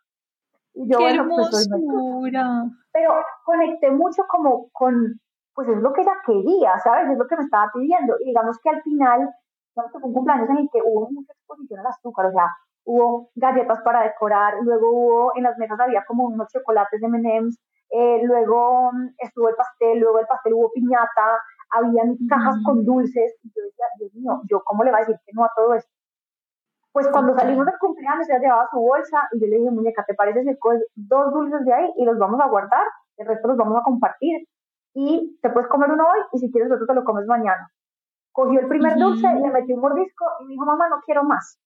Y 0.74 0.90
yo, 0.90 0.98
¡Qué 0.98 1.22
pues, 1.22 1.68
hermosura! 1.70 2.64
Pero 2.92 3.14
conecté 3.44 3.90
mucho 3.90 4.24
como 4.28 4.68
con, 4.72 5.20
pues 5.54 5.68
es 5.68 5.78
lo 5.78 5.92
que 5.92 6.02
ella 6.02 6.16
quería, 6.26 6.78
¿sabes? 6.80 7.10
Es 7.10 7.18
lo 7.18 7.26
que 7.26 7.36
me 7.36 7.44
estaba 7.44 7.70
pidiendo. 7.72 8.16
Y 8.20 8.30
digamos 8.30 8.58
que 8.58 8.70
al 8.70 8.82
final, 8.82 9.30
fue 9.74 9.84
un 10.02 10.12
cumpleaños 10.12 10.50
en 10.50 10.58
el 10.58 10.68
que 10.72 10.80
hubo 10.84 11.08
mucha 11.10 11.32
exposición 11.32 11.80
al 11.80 11.86
azúcar, 11.86 12.26
o 12.26 12.32
sea, 12.32 12.48
hubo 12.84 13.30
galletas 13.34 13.80
para 13.82 14.02
decorar, 14.02 14.54
luego 14.62 14.90
hubo, 14.90 15.32
en 15.36 15.44
las 15.44 15.56
mesas 15.58 15.78
había 15.80 16.04
como 16.06 16.24
unos 16.24 16.48
chocolates 16.48 17.00
de 17.00 17.06
M&M's, 17.06 17.58
eh, 17.90 18.20
luego 18.24 18.92
mm, 18.92 19.14
estuvo 19.18 19.48
el 19.48 19.54
pastel, 19.54 20.00
luego 20.00 20.18
el 20.18 20.26
pastel 20.26 20.54
hubo 20.54 20.70
piñata, 20.72 21.40
habían 21.70 22.16
cajas 22.28 22.56
con 22.64 22.84
dulces, 22.84 23.36
y 23.42 23.48
yo 23.48 23.62
decía, 23.64 23.86
Dios 23.98 24.14
mío, 24.14 24.42
¿yo 24.50 24.62
cómo 24.64 24.84
le 24.84 24.90
voy 24.90 24.98
a 24.98 25.00
decir 25.00 25.16
que 25.24 25.32
no 25.34 25.44
a 25.44 25.50
todo 25.54 25.74
esto? 25.74 25.90
Pues 26.94 27.08
cuando 27.08 27.34
salimos 27.34 27.66
del 27.66 27.74
cumpleaños, 27.80 28.28
ella 28.28 28.38
llevaba 28.38 28.68
su 28.70 28.78
bolsa 28.78 29.28
y 29.32 29.40
yo 29.40 29.48
le 29.48 29.56
dije, 29.56 29.70
muñeca, 29.72 30.04
¿te 30.06 30.14
parece 30.14 30.44
si 30.44 30.56
coges 30.58 30.80
dos 30.94 31.32
dulces 31.32 31.64
de 31.64 31.72
ahí 31.72 31.92
y 31.96 32.04
los 32.04 32.16
vamos 32.18 32.40
a 32.40 32.46
guardar? 32.46 32.86
El 33.16 33.26
resto 33.26 33.48
los 33.48 33.56
vamos 33.56 33.76
a 33.80 33.82
compartir. 33.82 34.46
Y 34.94 35.36
te 35.42 35.50
puedes 35.50 35.68
comer 35.68 35.90
uno 35.90 36.04
hoy 36.04 36.20
y 36.34 36.38
si 36.38 36.52
quieres 36.52 36.70
otro 36.70 36.86
te 36.86 36.94
lo 36.94 37.02
comes 37.02 37.26
mañana. 37.26 37.68
Cogió 38.30 38.60
el 38.60 38.68
primer 38.68 38.96
dulce, 38.96 39.26
le 39.26 39.50
metió 39.50 39.74
un 39.74 39.80
mordisco 39.80 40.24
y 40.38 40.44
me 40.44 40.52
dijo, 40.52 40.64
mamá, 40.66 40.88
no 40.88 41.00
quiero 41.04 41.24
más. 41.24 41.58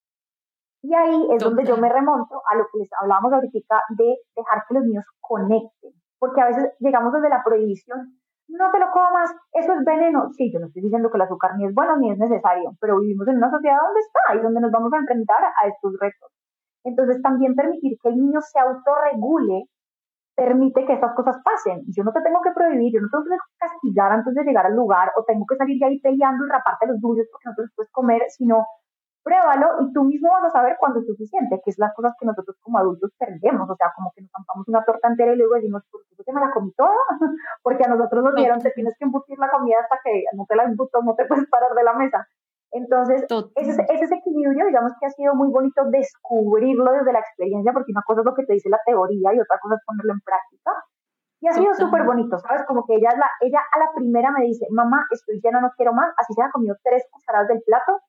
Y 0.82 0.94
ahí 0.94 1.28
es 1.34 1.42
donde 1.42 1.64
yo 1.64 1.76
me 1.76 1.88
remonto 1.88 2.40
a 2.50 2.56
lo 2.56 2.64
que 2.70 2.78
les 2.78 2.88
hablábamos 3.00 3.32
ahorita 3.32 3.82
de 3.96 4.16
dejar 4.36 4.64
que 4.68 4.74
los 4.74 4.84
niños 4.84 5.04
conecten. 5.20 5.92
Porque 6.18 6.40
a 6.40 6.46
veces 6.46 6.72
llegamos 6.78 7.12
desde 7.12 7.28
la 7.28 7.42
prohibición 7.44 8.18
no 8.48 8.70
te 8.70 8.80
lo 8.80 8.90
comas, 8.90 9.30
eso 9.52 9.72
es 9.72 9.84
veneno. 9.84 10.32
Sí, 10.32 10.50
yo 10.52 10.58
no 10.58 10.66
estoy 10.66 10.82
diciendo 10.82 11.10
que 11.10 11.18
el 11.18 11.22
azúcar 11.22 11.56
ni 11.56 11.66
es 11.66 11.74
bueno 11.74 11.98
ni 11.98 12.12
es 12.12 12.18
necesario, 12.18 12.72
pero 12.80 12.98
vivimos 13.00 13.28
en 13.28 13.36
una 13.36 13.50
sociedad 13.50 13.76
donde 13.84 14.00
está 14.00 14.34
y 14.34 14.42
donde 14.42 14.60
nos 14.60 14.72
vamos 14.72 14.92
a 14.92 14.98
enfrentar 14.98 15.44
a 15.44 15.68
estos 15.68 15.92
retos. 16.00 16.32
Entonces, 16.84 17.20
también 17.20 17.54
permitir 17.54 17.98
que 18.02 18.08
el 18.08 18.16
niño 18.16 18.40
se 18.40 18.58
autorregule 18.58 19.68
permite 20.34 20.86
que 20.86 20.94
estas 20.94 21.14
cosas 21.14 21.36
pasen. 21.44 21.82
Yo 21.92 22.04
no 22.04 22.12
te 22.12 22.22
tengo 22.22 22.40
que 22.40 22.52
prohibir, 22.54 22.94
yo 22.94 23.00
no 23.02 23.08
tengo 23.10 23.24
que 23.24 23.36
castigar 23.58 24.12
antes 24.12 24.32
de 24.32 24.44
llegar 24.44 24.64
al 24.64 24.76
lugar 24.76 25.10
o 25.18 25.24
tengo 25.24 25.44
que 25.44 25.56
salir 25.56 25.76
de 25.78 25.86
ahí 25.86 26.00
peleando 26.00 26.46
y 26.46 26.48
raparte 26.48 26.86
los 26.86 27.00
dulces 27.00 27.28
porque 27.30 27.50
no 27.50 27.54
te 27.56 27.62
los 27.62 27.72
puedes 27.74 27.90
comer, 27.90 28.22
sino 28.28 28.64
pruébalo 29.28 29.84
y 29.84 29.92
tú 29.92 30.04
mismo 30.04 30.30
vas 30.32 30.44
a 30.44 30.50
saber 30.50 30.76
cuándo 30.80 31.00
es 31.00 31.06
suficiente, 31.06 31.60
que 31.62 31.70
es 31.70 31.78
las 31.78 31.92
cosas 31.94 32.14
que 32.18 32.24
nosotros 32.24 32.56
como 32.62 32.78
adultos 32.78 33.12
perdemos, 33.18 33.68
o 33.68 33.76
sea, 33.76 33.92
como 33.94 34.10
que 34.16 34.22
nos 34.22 34.30
zampamos 34.32 34.66
una 34.68 34.84
torta 34.84 35.08
entera 35.08 35.32
y 35.32 35.36
luego 35.36 35.54
decimos, 35.54 35.82
¿por 35.92 36.24
qué 36.24 36.32
me 36.32 36.40
la 36.40 36.50
comí 36.50 36.72
toda? 36.72 36.96
Porque 37.62 37.84
a 37.84 37.88
nosotros 37.88 38.24
nos 38.24 38.34
dieron, 38.34 38.58
te 38.58 38.72
tienes 38.72 38.96
que 38.98 39.04
embutir 39.04 39.38
la 39.38 39.50
comida 39.50 39.76
hasta 39.82 40.00
que 40.02 40.24
no 40.32 40.46
te 40.48 40.56
la 40.56 40.64
embutas, 40.64 41.04
no 41.04 41.14
te 41.14 41.26
puedes 41.26 41.46
parar 41.52 41.74
de 41.76 41.84
la 41.84 41.92
mesa. 41.92 42.26
Entonces, 42.70 43.24
ese, 43.56 43.80
ese 43.88 44.14
equilibrio, 44.14 44.66
digamos 44.66 44.92
que 45.00 45.06
ha 45.06 45.10
sido 45.10 45.34
muy 45.34 45.48
bonito 45.50 45.84
descubrirlo 45.88 46.92
desde 46.92 47.12
la 47.12 47.20
experiencia, 47.20 47.72
porque 47.72 47.92
una 47.92 48.02
cosa 48.04 48.20
es 48.20 48.26
lo 48.26 48.34
que 48.34 48.44
te 48.44 48.52
dice 48.52 48.68
la 48.68 48.80
teoría 48.84 49.32
y 49.32 49.40
otra 49.40 49.58
cosa 49.60 49.76
es 49.76 49.80
ponerlo 49.86 50.12
en 50.12 50.20
práctica. 50.20 50.72
Y 51.40 51.48
ha 51.48 51.52
sido 51.52 51.72
súper 51.72 52.04
bonito, 52.04 52.36
¿sabes? 52.40 52.66
Como 52.66 52.84
que 52.84 52.96
ella, 52.96 53.10
la, 53.16 53.30
ella 53.40 53.60
a 53.72 53.78
la 53.78 53.88
primera 53.94 54.32
me 54.32 54.44
dice, 54.44 54.66
mamá, 54.70 55.06
estoy 55.12 55.40
llena, 55.40 55.60
no 55.60 55.70
quiero 55.76 55.92
más, 55.94 56.12
así 56.18 56.34
se 56.34 56.42
ha 56.42 56.50
comido 56.50 56.74
tres 56.82 57.06
cucharadas 57.10 57.48
del 57.48 57.62
plato, 57.64 58.00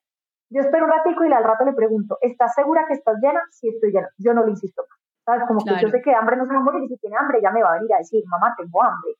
yo 0.50 0.60
espero 0.60 0.84
un 0.84 0.90
ratico 0.90 1.24
y 1.24 1.32
al 1.32 1.44
rato 1.44 1.64
le 1.64 1.72
pregunto, 1.72 2.18
¿estás 2.20 2.54
segura 2.54 2.84
que 2.86 2.94
estás 2.94 3.16
llena? 3.22 3.40
Sí, 3.50 3.68
estoy 3.68 3.92
llena. 3.92 4.08
Yo 4.18 4.34
no 4.34 4.44
le 4.44 4.50
insisto 4.50 4.82
más. 4.82 4.98
¿Sabes? 5.24 5.46
Como 5.46 5.64
que 5.64 5.80
yo 5.80 5.88
sé 5.88 6.02
que 6.02 6.14
hambre 6.14 6.36
no 6.36 6.46
se 6.46 6.52
va 6.52 6.58
a 6.58 6.62
morir 6.62 6.82
y 6.84 6.88
si 6.88 6.96
tiene 6.96 7.16
hambre 7.18 7.38
ya 7.42 7.52
me 7.52 7.62
va 7.62 7.70
a 7.70 7.74
venir 7.74 7.94
a 7.94 7.98
decir, 7.98 8.24
mamá, 8.26 8.54
tengo 8.56 8.82
hambre. 8.82 9.12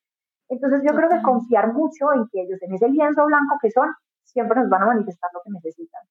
Entonces 0.48 0.80
yo 0.82 0.96
creo 0.96 1.08
que 1.08 1.22
confiar 1.22 1.72
mucho 1.72 2.12
en 2.14 2.26
que 2.32 2.42
ellos 2.42 2.58
en 2.62 2.74
ese 2.74 2.88
lienzo 2.88 3.24
blanco 3.26 3.56
que 3.62 3.70
son, 3.70 3.88
siempre 4.24 4.58
nos 4.60 4.68
van 4.68 4.82
a 4.82 4.86
manifestar 4.86 5.30
lo 5.32 5.40
que 5.44 5.50
necesitan. 5.50 6.02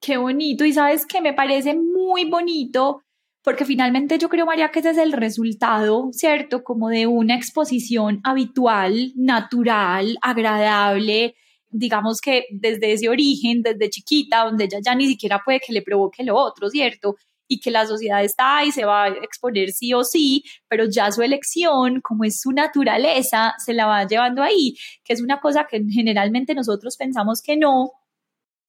Qué 0.00 0.16
bonito. 0.16 0.64
Y 0.64 0.72
sabes 0.72 1.06
que 1.06 1.20
me 1.20 1.34
parece 1.34 1.74
muy 1.74 2.30
bonito 2.30 3.02
porque 3.42 3.64
finalmente 3.64 4.18
yo 4.18 4.28
creo, 4.28 4.44
María, 4.44 4.70
que 4.70 4.80
ese 4.80 4.90
es 4.90 4.98
el 4.98 5.12
resultado, 5.12 6.08
¿cierto? 6.12 6.62
Como 6.62 6.88
de 6.88 7.06
una 7.06 7.34
exposición 7.34 8.20
habitual, 8.22 9.12
natural, 9.16 10.18
agradable, 10.20 11.34
digamos 11.70 12.20
que 12.20 12.44
desde 12.50 12.92
ese 12.92 13.08
origen, 13.08 13.62
desde 13.62 13.90
chiquita, 13.90 14.44
donde 14.44 14.64
ella 14.64 14.78
ya 14.84 14.94
ni 14.94 15.06
siquiera 15.06 15.40
puede 15.44 15.60
que 15.60 15.72
le 15.72 15.82
provoque 15.82 16.24
lo 16.24 16.36
otro, 16.36 16.68
¿cierto? 16.68 17.16
Y 17.48 17.60
que 17.60 17.70
la 17.70 17.86
sociedad 17.86 18.22
está 18.22 18.58
ahí, 18.58 18.72
se 18.72 18.84
va 18.84 19.04
a 19.04 19.08
exponer 19.08 19.70
sí 19.70 19.92
o 19.94 20.04
sí, 20.04 20.44
pero 20.68 20.84
ya 20.84 21.10
su 21.10 21.22
elección, 21.22 22.00
como 22.00 22.24
es 22.24 22.40
su 22.40 22.52
naturaleza, 22.52 23.54
se 23.58 23.74
la 23.74 23.86
va 23.86 24.06
llevando 24.06 24.42
ahí, 24.42 24.74
que 25.04 25.12
es 25.12 25.20
una 25.22 25.40
cosa 25.40 25.66
que 25.68 25.82
generalmente 25.90 26.54
nosotros 26.54 26.96
pensamos 26.96 27.42
que 27.42 27.56
no, 27.56 27.92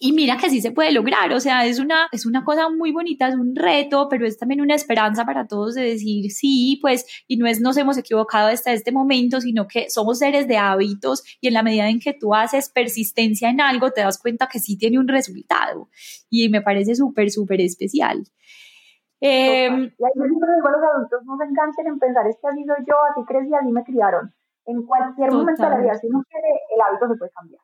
y 0.04 0.14
mira 0.14 0.36
que 0.38 0.50
sí 0.50 0.62
se 0.62 0.72
puede 0.72 0.92
lograr, 0.92 1.32
o 1.32 1.40
sea, 1.40 1.64
es 1.68 1.80
una, 1.80 2.08
es 2.12 2.26
una 2.26 2.44
cosa 2.44 2.70
muy 2.70 2.92
bonita, 2.92 3.28
es 3.28 3.36
un 3.36 3.56
reto, 3.56 4.08
pero 4.10 4.26
es 4.26 4.36
también 4.36 4.60
una 4.60 4.74
esperanza 4.74 5.26
para 5.26 5.46
todos 5.46 5.76
de 5.76 5.84
decir 5.84 6.32
sí, 6.32 6.80
pues, 6.82 7.06
y 7.28 7.38
no 7.38 7.46
es 7.46 7.62
nos 7.62 7.78
hemos 7.78 8.00
equivocado 8.00 8.48
hasta 8.48 8.72
este 8.72 8.92
momento, 8.92 9.40
sino 9.40 9.68
que 9.68 9.92
somos 9.92 10.18
seres 10.18 10.48
de 10.48 10.58
hábitos 10.58 11.24
y 11.40 11.50
en 11.50 11.54
la 11.54 11.62
medida 11.62 11.88
en 11.88 12.00
que 12.00 12.16
tú 12.20 12.34
haces 12.34 12.72
persistencia 12.72 13.52
en 13.52 13.62
algo, 13.62 13.92
te 13.92 14.02
das 14.02 14.20
cuenta 14.20 14.48
que 14.52 14.58
sí 14.58 14.76
tiene 14.76 14.98
un 14.98 15.08
resultado. 15.08 15.88
Y 16.32 16.50
me 16.50 16.64
parece 16.64 16.96
súper, 16.96 17.30
súper 17.30 17.62
especial. 17.62 18.24
Eh, 19.22 19.68
y 19.68 19.70
ahí 19.70 19.86
digo 20.16 20.68
a 20.68 20.72
los 20.72 20.82
adultos 20.96 21.22
no 21.26 21.38
se 21.38 21.44
enganchen 21.44 21.86
en 21.86 22.00
pensar, 22.00 22.26
es 22.26 22.38
que 22.42 22.48
así 22.48 22.66
soy 22.66 22.84
yo, 22.88 22.96
así 23.12 23.24
crecí, 23.28 23.54
así 23.54 23.72
me 23.72 23.84
criaron. 23.84 24.34
En 24.66 24.82
cualquier 24.82 25.32
momento 25.32 25.62
de 25.62 25.70
la 25.70 25.78
vida, 25.78 25.94
si 25.94 26.08
uno 26.08 26.24
quiere, 26.28 26.48
el 26.74 26.82
hábito 26.82 27.08
se 27.08 27.20
puede 27.20 27.32
cambiar. 27.32 27.62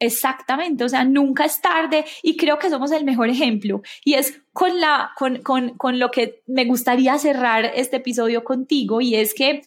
Exactamente, 0.00 0.84
o 0.84 0.88
sea, 0.88 1.04
nunca 1.04 1.44
es 1.44 1.60
tarde 1.60 2.04
y 2.22 2.36
creo 2.36 2.58
que 2.58 2.70
somos 2.70 2.92
el 2.92 3.04
mejor 3.04 3.28
ejemplo. 3.28 3.82
Y 4.04 4.14
es 4.14 4.40
con, 4.52 4.80
la, 4.80 5.10
con, 5.16 5.42
con, 5.42 5.70
con 5.76 5.98
lo 5.98 6.10
que 6.10 6.42
me 6.46 6.64
gustaría 6.66 7.18
cerrar 7.18 7.64
este 7.74 7.96
episodio 7.96 8.44
contigo 8.44 9.00
y 9.00 9.16
es 9.16 9.34
que 9.34 9.62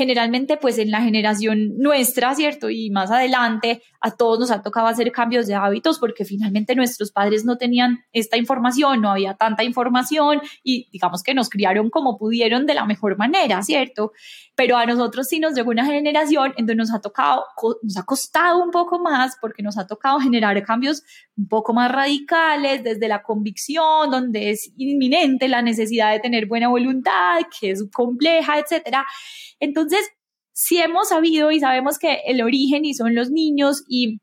generalmente 0.00 0.56
pues 0.56 0.78
en 0.78 0.90
la 0.90 1.02
generación 1.02 1.76
nuestra, 1.76 2.34
¿cierto? 2.34 2.70
Y 2.70 2.88
más 2.88 3.10
adelante 3.10 3.82
a 4.00 4.12
todos 4.12 4.40
nos 4.40 4.50
ha 4.50 4.62
tocado 4.62 4.86
hacer 4.86 5.12
cambios 5.12 5.46
de 5.46 5.54
hábitos 5.54 5.98
porque 5.98 6.24
finalmente 6.24 6.74
nuestros 6.74 7.12
padres 7.12 7.44
no 7.44 7.58
tenían 7.58 8.02
esta 8.12 8.38
información, 8.38 9.02
no 9.02 9.10
había 9.10 9.34
tanta 9.34 9.62
información 9.62 10.40
y 10.64 10.88
digamos 10.90 11.22
que 11.22 11.34
nos 11.34 11.50
criaron 11.50 11.90
como 11.90 12.16
pudieron 12.16 12.64
de 12.64 12.72
la 12.72 12.86
mejor 12.86 13.18
manera, 13.18 13.62
¿cierto? 13.62 14.12
Pero 14.54 14.78
a 14.78 14.86
nosotros 14.86 15.28
sí 15.28 15.38
nos 15.38 15.54
llegó 15.54 15.70
una 15.70 15.84
generación 15.84 16.54
en 16.56 16.64
donde 16.64 16.76
nos 16.76 16.94
ha 16.94 17.02
tocado, 17.02 17.44
nos 17.82 17.98
ha 17.98 18.04
costado 18.04 18.64
un 18.64 18.70
poco 18.70 19.00
más 19.00 19.36
porque 19.38 19.62
nos 19.62 19.76
ha 19.76 19.86
tocado 19.86 20.18
generar 20.18 20.62
cambios 20.64 21.02
un 21.36 21.46
poco 21.46 21.74
más 21.74 21.92
radicales 21.92 22.82
desde 22.82 23.06
la 23.06 23.22
convicción, 23.22 24.10
donde 24.10 24.48
es 24.48 24.72
inminente 24.78 25.46
la 25.46 25.60
necesidad 25.60 26.12
de 26.12 26.20
tener 26.20 26.46
buena 26.46 26.68
voluntad, 26.68 27.40
que 27.60 27.72
es 27.72 27.84
compleja, 27.92 28.58
etcétera. 28.58 29.04
Entonces, 29.60 30.00
si 30.52 30.78
hemos 30.78 31.08
sabido 31.10 31.50
y 31.52 31.60
sabemos 31.60 31.98
que 31.98 32.18
el 32.26 32.42
origen 32.42 32.84
y 32.84 32.94
son 32.94 33.14
los 33.14 33.30
niños 33.30 33.84
y 33.88 34.20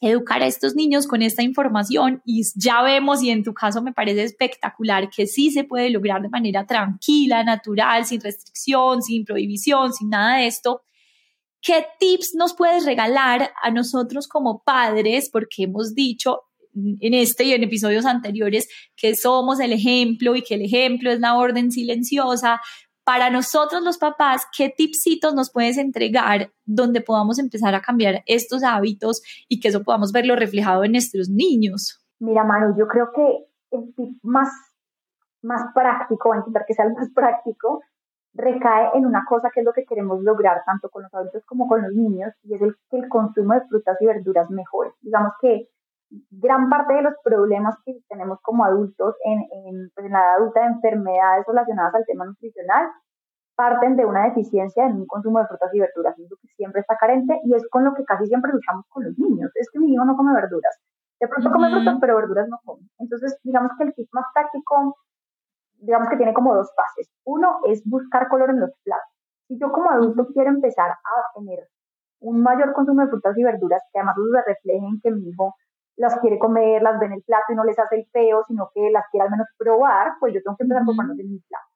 educar 0.00 0.42
a 0.42 0.46
estos 0.46 0.74
niños 0.74 1.06
con 1.06 1.22
esta 1.22 1.42
información 1.42 2.22
y 2.24 2.42
ya 2.54 2.82
vemos 2.82 3.22
y 3.22 3.30
en 3.30 3.42
tu 3.42 3.52
caso 3.52 3.82
me 3.82 3.92
parece 3.92 4.22
espectacular 4.22 5.10
que 5.10 5.26
sí 5.26 5.50
se 5.50 5.64
puede 5.64 5.90
lograr 5.90 6.22
de 6.22 6.28
manera 6.28 6.66
tranquila, 6.66 7.42
natural, 7.42 8.04
sin 8.04 8.20
restricción, 8.20 9.02
sin 9.02 9.24
prohibición, 9.24 9.92
sin 9.92 10.10
nada 10.10 10.38
de 10.38 10.46
esto. 10.46 10.82
¿Qué 11.60 11.84
tips 11.98 12.34
nos 12.36 12.54
puedes 12.54 12.84
regalar 12.84 13.50
a 13.60 13.70
nosotros 13.70 14.28
como 14.28 14.62
padres? 14.62 15.28
Porque 15.30 15.64
hemos 15.64 15.94
dicho, 15.94 16.42
en 16.74 17.14
este 17.14 17.44
y 17.44 17.52
en 17.52 17.64
episodios 17.64 18.06
anteriores 18.06 18.68
que 18.96 19.16
somos 19.16 19.58
el 19.58 19.72
ejemplo 19.72 20.36
y 20.36 20.42
que 20.42 20.54
el 20.54 20.62
ejemplo 20.62 21.10
es 21.10 21.18
la 21.18 21.36
orden 21.36 21.72
silenciosa. 21.72 22.60
Para 23.08 23.30
nosotros 23.30 23.82
los 23.82 23.96
papás, 23.96 24.46
¿qué 24.54 24.68
tipsitos 24.68 25.32
nos 25.32 25.50
puedes 25.50 25.78
entregar 25.78 26.50
donde 26.66 27.00
podamos 27.00 27.38
empezar 27.38 27.74
a 27.74 27.80
cambiar 27.80 28.22
estos 28.26 28.62
hábitos 28.62 29.22
y 29.48 29.60
que 29.60 29.68
eso 29.68 29.82
podamos 29.82 30.12
verlo 30.12 30.36
reflejado 30.36 30.84
en 30.84 30.92
nuestros 30.92 31.30
niños? 31.30 32.04
Mira, 32.18 32.44
Manu, 32.44 32.76
yo 32.76 32.86
creo 32.86 33.10
que 33.14 33.46
el 33.70 33.94
tip 33.94 34.18
más, 34.22 34.50
más 35.40 35.72
práctico, 35.74 36.34
intentar 36.34 36.66
que 36.66 36.74
sea 36.74 36.84
el 36.84 36.92
más 36.92 37.08
práctico, 37.14 37.80
recae 38.34 38.90
en 38.92 39.06
una 39.06 39.24
cosa 39.26 39.48
que 39.54 39.60
es 39.60 39.64
lo 39.64 39.72
que 39.72 39.86
queremos 39.86 40.22
lograr 40.22 40.60
tanto 40.66 40.90
con 40.90 41.04
los 41.04 41.14
adultos 41.14 41.42
como 41.46 41.66
con 41.66 41.80
los 41.80 41.94
niños, 41.94 42.34
y 42.42 42.56
es 42.56 42.60
el, 42.60 42.76
que 42.90 42.98
el 42.98 43.08
consumo 43.08 43.54
de 43.54 43.62
frutas 43.68 43.96
y 44.02 44.04
verduras 44.04 44.50
mejore. 44.50 44.90
Digamos 45.00 45.32
que 45.40 45.70
gran 46.30 46.68
parte 46.68 46.94
de 46.94 47.02
los 47.02 47.14
problemas 47.22 47.76
que 47.84 47.92
tenemos 48.08 48.38
como 48.42 48.64
adultos 48.64 49.14
en, 49.24 49.40
en, 49.40 49.90
pues, 49.94 50.06
en 50.06 50.12
la 50.12 50.20
edad 50.20 50.34
adulta 50.36 50.60
de 50.60 50.66
enfermedades 50.66 51.44
relacionadas 51.46 51.94
al 51.94 52.06
tema 52.06 52.24
nutricional 52.24 52.88
parten 53.58 53.96
de 53.96 54.06
una 54.06 54.22
deficiencia 54.22 54.86
en 54.86 55.02
un 55.02 55.06
consumo 55.06 55.40
de 55.40 55.48
frutas 55.48 55.74
y 55.74 55.80
verduras, 55.80 56.16
es 56.16 56.30
lo 56.30 56.36
que 56.36 56.46
siempre 56.54 56.80
está 56.80 56.96
carente 56.96 57.40
y 57.42 57.54
es 57.54 57.68
con 57.68 57.84
lo 57.84 57.92
que 57.92 58.04
casi 58.04 58.24
siempre 58.26 58.52
luchamos 58.52 58.84
con 58.88 59.02
los 59.02 59.18
niños. 59.18 59.50
Es 59.56 59.68
que 59.72 59.80
mi 59.80 59.92
hijo 59.92 60.04
no 60.04 60.16
come 60.16 60.32
verduras. 60.32 60.78
De 61.18 61.26
pronto 61.26 61.50
come 61.50 61.68
frutas, 61.68 61.96
pero 62.00 62.16
verduras 62.18 62.48
no 62.48 62.60
come. 62.64 62.86
Entonces, 63.00 63.36
digamos 63.42 63.72
que 63.76 63.82
el 63.82 63.94
tip 63.94 64.08
más 64.12 64.26
práctico, 64.32 64.96
digamos 65.74 66.08
que 66.08 66.16
tiene 66.16 66.32
como 66.34 66.54
dos 66.54 66.70
fases. 66.76 67.10
Uno 67.24 67.58
es 67.66 67.82
buscar 67.84 68.28
color 68.28 68.50
en 68.50 68.60
los 68.60 68.70
platos. 68.84 69.10
Si 69.48 69.58
yo 69.58 69.72
como 69.72 69.90
adulto 69.90 70.28
quiero 70.32 70.50
empezar 70.50 70.92
a 70.92 71.34
tener 71.34 71.66
un 72.20 72.40
mayor 72.40 72.72
consumo 72.74 73.02
de 73.02 73.08
frutas 73.08 73.36
y 73.36 73.42
verduras, 73.42 73.82
que 73.92 73.98
además 73.98 74.14
se 74.14 74.52
refleje 74.52 74.86
en 74.86 75.00
que 75.00 75.10
mi 75.10 75.30
hijo 75.30 75.56
las 75.98 76.18
quiere 76.20 76.38
comer, 76.38 76.80
las 76.82 76.98
ve 76.98 77.06
en 77.06 77.12
el 77.14 77.22
plato 77.22 77.52
y 77.52 77.56
no 77.56 77.64
les 77.64 77.78
hace 77.78 77.96
el 77.96 78.06
feo, 78.12 78.42
sino 78.46 78.70
que 78.72 78.88
las 78.90 79.04
quiere 79.10 79.24
al 79.24 79.30
menos 79.30 79.48
probar, 79.58 80.12
pues 80.20 80.32
yo 80.32 80.40
tengo 80.42 80.56
que 80.56 80.62
empezar 80.62 80.84
por 80.84 80.96
ponerlas 80.96 81.18
en 81.18 81.32
mi 81.32 81.38
plato. 81.40 81.66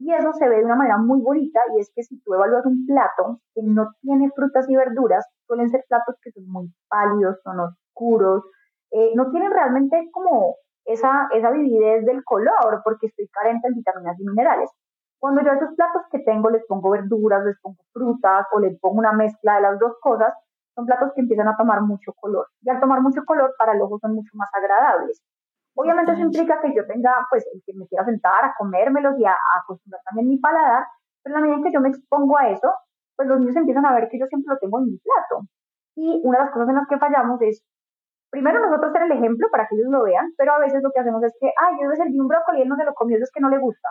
Y 0.00 0.12
eso 0.14 0.32
se 0.32 0.48
ve 0.48 0.58
de 0.58 0.64
una 0.64 0.76
manera 0.76 0.96
muy 0.96 1.20
bonita 1.20 1.60
y 1.76 1.80
es 1.80 1.90
que 1.94 2.02
si 2.02 2.20
tú 2.22 2.34
evalúas 2.34 2.64
un 2.64 2.86
plato 2.86 3.40
que 3.54 3.62
no 3.62 3.90
tiene 4.00 4.30
frutas 4.34 4.68
y 4.68 4.76
verduras, 4.76 5.26
suelen 5.46 5.68
ser 5.68 5.84
platos 5.88 6.16
que 6.22 6.30
son 6.30 6.48
muy 6.48 6.72
pálidos, 6.88 7.40
son 7.42 7.60
oscuros, 7.60 8.44
eh, 8.90 9.12
no 9.14 9.30
tienen 9.30 9.50
realmente 9.50 10.08
como 10.12 10.56
esa, 10.84 11.28
esa 11.34 11.50
vividez 11.50 12.06
del 12.06 12.24
color 12.24 12.80
porque 12.84 13.08
estoy 13.08 13.28
carente 13.28 13.68
en 13.68 13.74
vitaminas 13.74 14.18
y 14.18 14.24
minerales. 14.24 14.70
Cuando 15.18 15.42
yo 15.42 15.50
a 15.50 15.56
esos 15.56 15.74
platos 15.74 16.02
que 16.10 16.20
tengo 16.20 16.48
les 16.48 16.64
pongo 16.66 16.90
verduras, 16.90 17.44
les 17.44 17.60
pongo 17.60 17.82
frutas 17.92 18.46
o 18.52 18.60
les 18.60 18.78
pongo 18.80 18.98
una 18.98 19.12
mezcla 19.12 19.56
de 19.56 19.62
las 19.62 19.78
dos 19.78 19.94
cosas, 20.00 20.32
son 20.78 20.86
platos 20.86 21.10
que 21.12 21.22
empiezan 21.22 21.48
a 21.48 21.56
tomar 21.56 21.82
mucho 21.82 22.12
color. 22.14 22.46
Y 22.62 22.70
al 22.70 22.78
tomar 22.78 23.02
mucho 23.02 23.24
color, 23.26 23.52
para 23.58 23.72
el 23.72 23.82
ojo 23.82 23.98
son 23.98 24.14
mucho 24.14 24.30
más 24.34 24.48
agradables. 24.54 25.20
Obviamente 25.74 26.12
eso 26.12 26.22
implica 26.22 26.60
que 26.60 26.72
yo 26.72 26.86
tenga, 26.86 27.26
pues, 27.30 27.44
el 27.52 27.60
que 27.66 27.72
me 27.74 27.86
quiera 27.88 28.04
sentar 28.04 28.44
a 28.44 28.54
comérmelos 28.56 29.18
y 29.18 29.24
a, 29.24 29.34
acostumbrar 29.60 30.00
también 30.04 30.28
mi 30.28 30.38
paladar, 30.38 30.86
pero 31.22 31.34
en 31.34 31.40
la 31.40 31.40
medida 31.40 31.56
en 31.58 31.64
que 31.64 31.72
yo 31.72 31.80
me 31.80 31.88
expongo 31.88 32.38
a 32.38 32.50
eso, 32.50 32.72
pues 33.16 33.28
los 33.28 33.40
niños 33.40 33.56
empiezan 33.56 33.86
a 33.86 33.94
ver 33.94 34.08
que 34.08 34.20
yo 34.20 34.26
siempre 34.26 34.54
lo 34.54 34.58
tengo 34.58 34.78
en 34.78 34.86
mi 34.86 34.98
plato. 34.98 35.46
Y 35.96 36.20
una 36.22 36.38
de 36.38 36.44
las 36.44 36.52
cosas 36.52 36.68
en 36.68 36.76
las 36.76 36.86
que 36.86 36.98
fallamos 36.98 37.42
es, 37.42 37.64
primero 38.30 38.60
nosotros 38.60 38.92
ser 38.92 39.02
el 39.02 39.12
ejemplo 39.18 39.48
para 39.50 39.66
que 39.66 39.74
ellos 39.74 39.90
lo 39.90 40.04
vean, 40.04 40.30
pero 40.36 40.52
a 40.52 40.60
veces 40.60 40.80
lo 40.80 40.92
que 40.92 41.00
hacemos 41.00 41.24
es 41.24 41.34
que, 41.40 41.50
ay, 41.58 41.74
yo 41.82 41.88
le 41.90 41.96
serví 41.96 42.20
un 42.20 42.28
brócoli 42.28 42.60
y 42.60 42.62
él 42.62 42.68
no 42.68 42.76
se 42.76 42.84
lo 42.84 42.94
comió, 42.94 43.16
eso 43.16 43.24
es 43.24 43.32
que 43.34 43.40
no 43.40 43.50
le 43.50 43.58
gusta. 43.58 43.88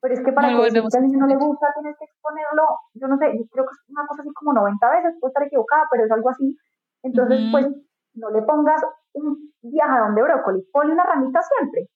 Pero 0.00 0.14
es 0.14 0.20
que 0.24 0.32
para 0.32 0.48
que 0.48 0.54
al 0.54 1.02
niño 1.02 1.18
no 1.18 1.26
le 1.26 1.36
gusta, 1.36 1.66
tienes 1.74 1.96
que 1.98 2.04
exponerlo, 2.06 2.62
yo 2.94 3.06
no 3.06 3.18
sé, 3.18 3.26
creo 3.52 3.64
que 3.66 3.72
es 3.72 3.80
una 3.88 4.06
cosa 4.06 4.22
así 4.22 4.32
como 4.32 4.54
90 4.54 4.90
veces, 4.90 5.16
puedo 5.20 5.28
estar 5.28 5.42
equivocada, 5.44 5.84
pero 5.90 6.04
es 6.04 6.10
algo 6.10 6.30
así. 6.30 6.56
Entonces, 7.02 7.40
pues, 7.52 7.68
no 8.14 8.30
le 8.30 8.42
pongas 8.42 8.82
un 9.12 9.52
viajadón 9.62 10.14
de 10.14 10.22
brócoli, 10.22 10.62
ponle 10.72 10.94
una 10.94 11.04
ramita 11.04 11.40
siempre, 11.42 11.88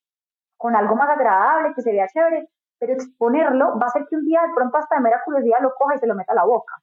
con 0.57 0.77
algo 0.77 0.97
más 0.97 1.09
agradable, 1.09 1.73
que 1.75 1.83
se 1.83 1.93
vea 1.93 2.07
chévere, 2.07 2.49
pero 2.79 2.93
exponerlo 2.93 3.79
va 3.79 3.87
a 3.87 3.87
hacer 3.87 4.05
que 4.09 4.17
un 4.17 4.25
día 4.25 4.43
de 4.43 4.55
pronto 4.55 4.77
hasta 4.77 4.97
de 4.97 5.03
mera 5.03 5.23
curiosidad 5.25 5.62
lo 5.62 5.73
coja 5.75 5.95
y 5.95 5.99
se 5.99 6.07
lo 6.07 6.14
meta 6.14 6.33
a 6.33 6.37
la 6.37 6.45
boca. 6.45 6.75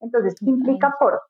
Entonces, 0.00 0.34
implica 0.40 0.94
por 0.98 1.20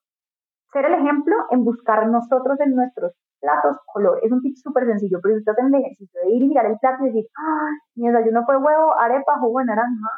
ser 0.72 0.85
el 0.87 0.94
ejemplo 0.94 1.35
en 1.50 1.64
buscar 1.64 2.06
nosotros 2.09 2.59
en 2.61 2.74
nuestros 2.74 3.12
platos 3.40 3.76
color. 3.87 4.20
Es 4.22 4.30
un 4.30 4.40
tip 4.42 4.56
súper 4.56 4.87
sencillo, 4.87 5.18
pero 5.22 5.35
si 5.35 5.40
estás 5.40 5.59
en 5.59 5.74
el 5.74 5.80
ejercicio 5.80 6.20
de 6.22 6.30
ir 6.30 6.42
y 6.42 6.48
mirar 6.48 6.66
el 6.66 6.78
plato 6.78 7.04
y 7.04 7.06
decir, 7.09 7.26
¡ay! 7.37 7.74
Mi 7.96 8.09
desayuno 8.09 8.44
fue 8.44 8.56
huevo, 8.56 8.98
arepa, 8.98 9.38
jugo 9.40 9.59
de 9.61 9.64
naranja. 9.66 10.11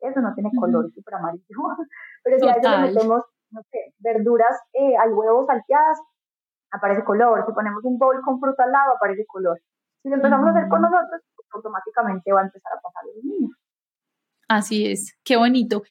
Eso 0.00 0.20
no 0.20 0.32
tiene 0.34 0.50
color, 0.58 0.86
es 0.86 0.94
súper 0.94 1.14
amarillo. 1.14 1.44
Pero 2.24 2.38
si 2.38 2.48
a 2.48 2.52
eso 2.52 2.70
le 2.70 2.78
metemos, 2.88 3.24
no 3.50 3.62
sé, 3.70 3.94
verduras 3.98 4.56
eh, 4.72 4.96
al 4.96 5.12
huevo 5.12 5.46
salteadas, 5.46 5.98
aparece 6.70 7.04
color. 7.04 7.44
Si 7.46 7.52
ponemos 7.52 7.84
un 7.84 7.98
bowl 7.98 8.20
con 8.22 8.40
fruta 8.40 8.64
al 8.64 8.72
lado, 8.72 8.92
aparece 8.96 9.24
color. 9.26 9.58
Si 10.02 10.08
lo 10.08 10.16
empezamos 10.16 10.46
a 10.46 10.50
hacer 10.50 10.68
con 10.68 10.82
nosotros, 10.82 11.20
pues 11.34 11.48
automáticamente 11.52 12.32
va 12.32 12.40
a 12.40 12.44
empezar 12.44 12.72
a 12.72 12.80
pasar 12.80 13.04
los 13.14 13.24
niños. 13.24 13.50
Así 14.48 14.90
es, 14.90 15.14
qué 15.24 15.36
bonito 15.36 15.82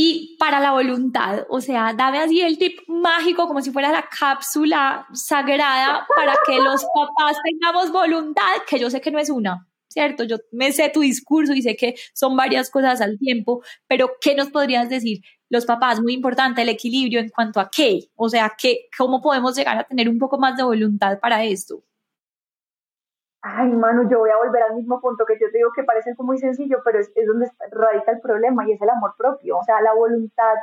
y 0.00 0.36
para 0.38 0.60
la 0.60 0.70
voluntad. 0.70 1.44
O 1.50 1.60
sea, 1.60 1.92
dame 1.92 2.20
así 2.20 2.40
el 2.40 2.56
tip 2.56 2.78
mágico 2.86 3.48
como 3.48 3.60
si 3.60 3.72
fuera 3.72 3.90
la 3.90 4.08
cápsula 4.08 5.08
sagrada 5.12 6.06
para 6.14 6.36
que 6.46 6.56
los 6.60 6.84
papás 6.94 7.36
tengamos 7.42 7.90
voluntad, 7.90 8.62
que 8.68 8.78
yo 8.78 8.90
sé 8.90 9.00
que 9.00 9.10
no 9.10 9.18
es 9.18 9.28
una, 9.28 9.66
¿cierto? 9.88 10.22
Yo 10.22 10.36
me 10.52 10.70
sé 10.70 10.88
tu 10.90 11.00
discurso 11.00 11.52
y 11.52 11.62
sé 11.62 11.74
que 11.74 11.96
son 12.14 12.36
varias 12.36 12.70
cosas 12.70 13.00
al 13.00 13.18
tiempo, 13.18 13.60
pero 13.88 14.12
¿qué 14.20 14.36
nos 14.36 14.50
podrías 14.50 14.88
decir? 14.88 15.18
Los 15.50 15.66
papás, 15.66 16.00
muy 16.00 16.12
importante 16.12 16.62
el 16.62 16.68
equilibrio 16.68 17.18
en 17.18 17.30
cuanto 17.30 17.58
a 17.58 17.68
qué, 17.68 17.98
o 18.14 18.28
sea, 18.28 18.52
¿qué, 18.56 18.86
¿cómo 18.96 19.20
podemos 19.20 19.56
llegar 19.56 19.78
a 19.78 19.84
tener 19.84 20.08
un 20.08 20.20
poco 20.20 20.38
más 20.38 20.56
de 20.56 20.62
voluntad 20.62 21.18
para 21.18 21.42
esto? 21.42 21.82
Ay, 23.40 23.68
Manu, 23.68 24.08
yo 24.10 24.18
voy 24.18 24.30
a 24.30 24.36
volver 24.36 24.62
al 24.64 24.74
mismo 24.74 25.00
punto 25.00 25.24
que 25.24 25.38
yo 25.40 25.50
te 25.50 25.58
digo 25.58 25.70
que 25.74 25.84
parece 25.84 26.12
muy 26.18 26.38
sencillo, 26.38 26.78
pero 26.84 26.98
es, 26.98 27.12
es 27.14 27.26
donde 27.26 27.50
radica 27.70 28.12
el 28.12 28.20
problema 28.20 28.66
y 28.66 28.72
es 28.72 28.82
el 28.82 28.90
amor 28.90 29.14
propio, 29.16 29.58
o 29.58 29.62
sea, 29.62 29.80
la 29.80 29.94
voluntad. 29.94 30.54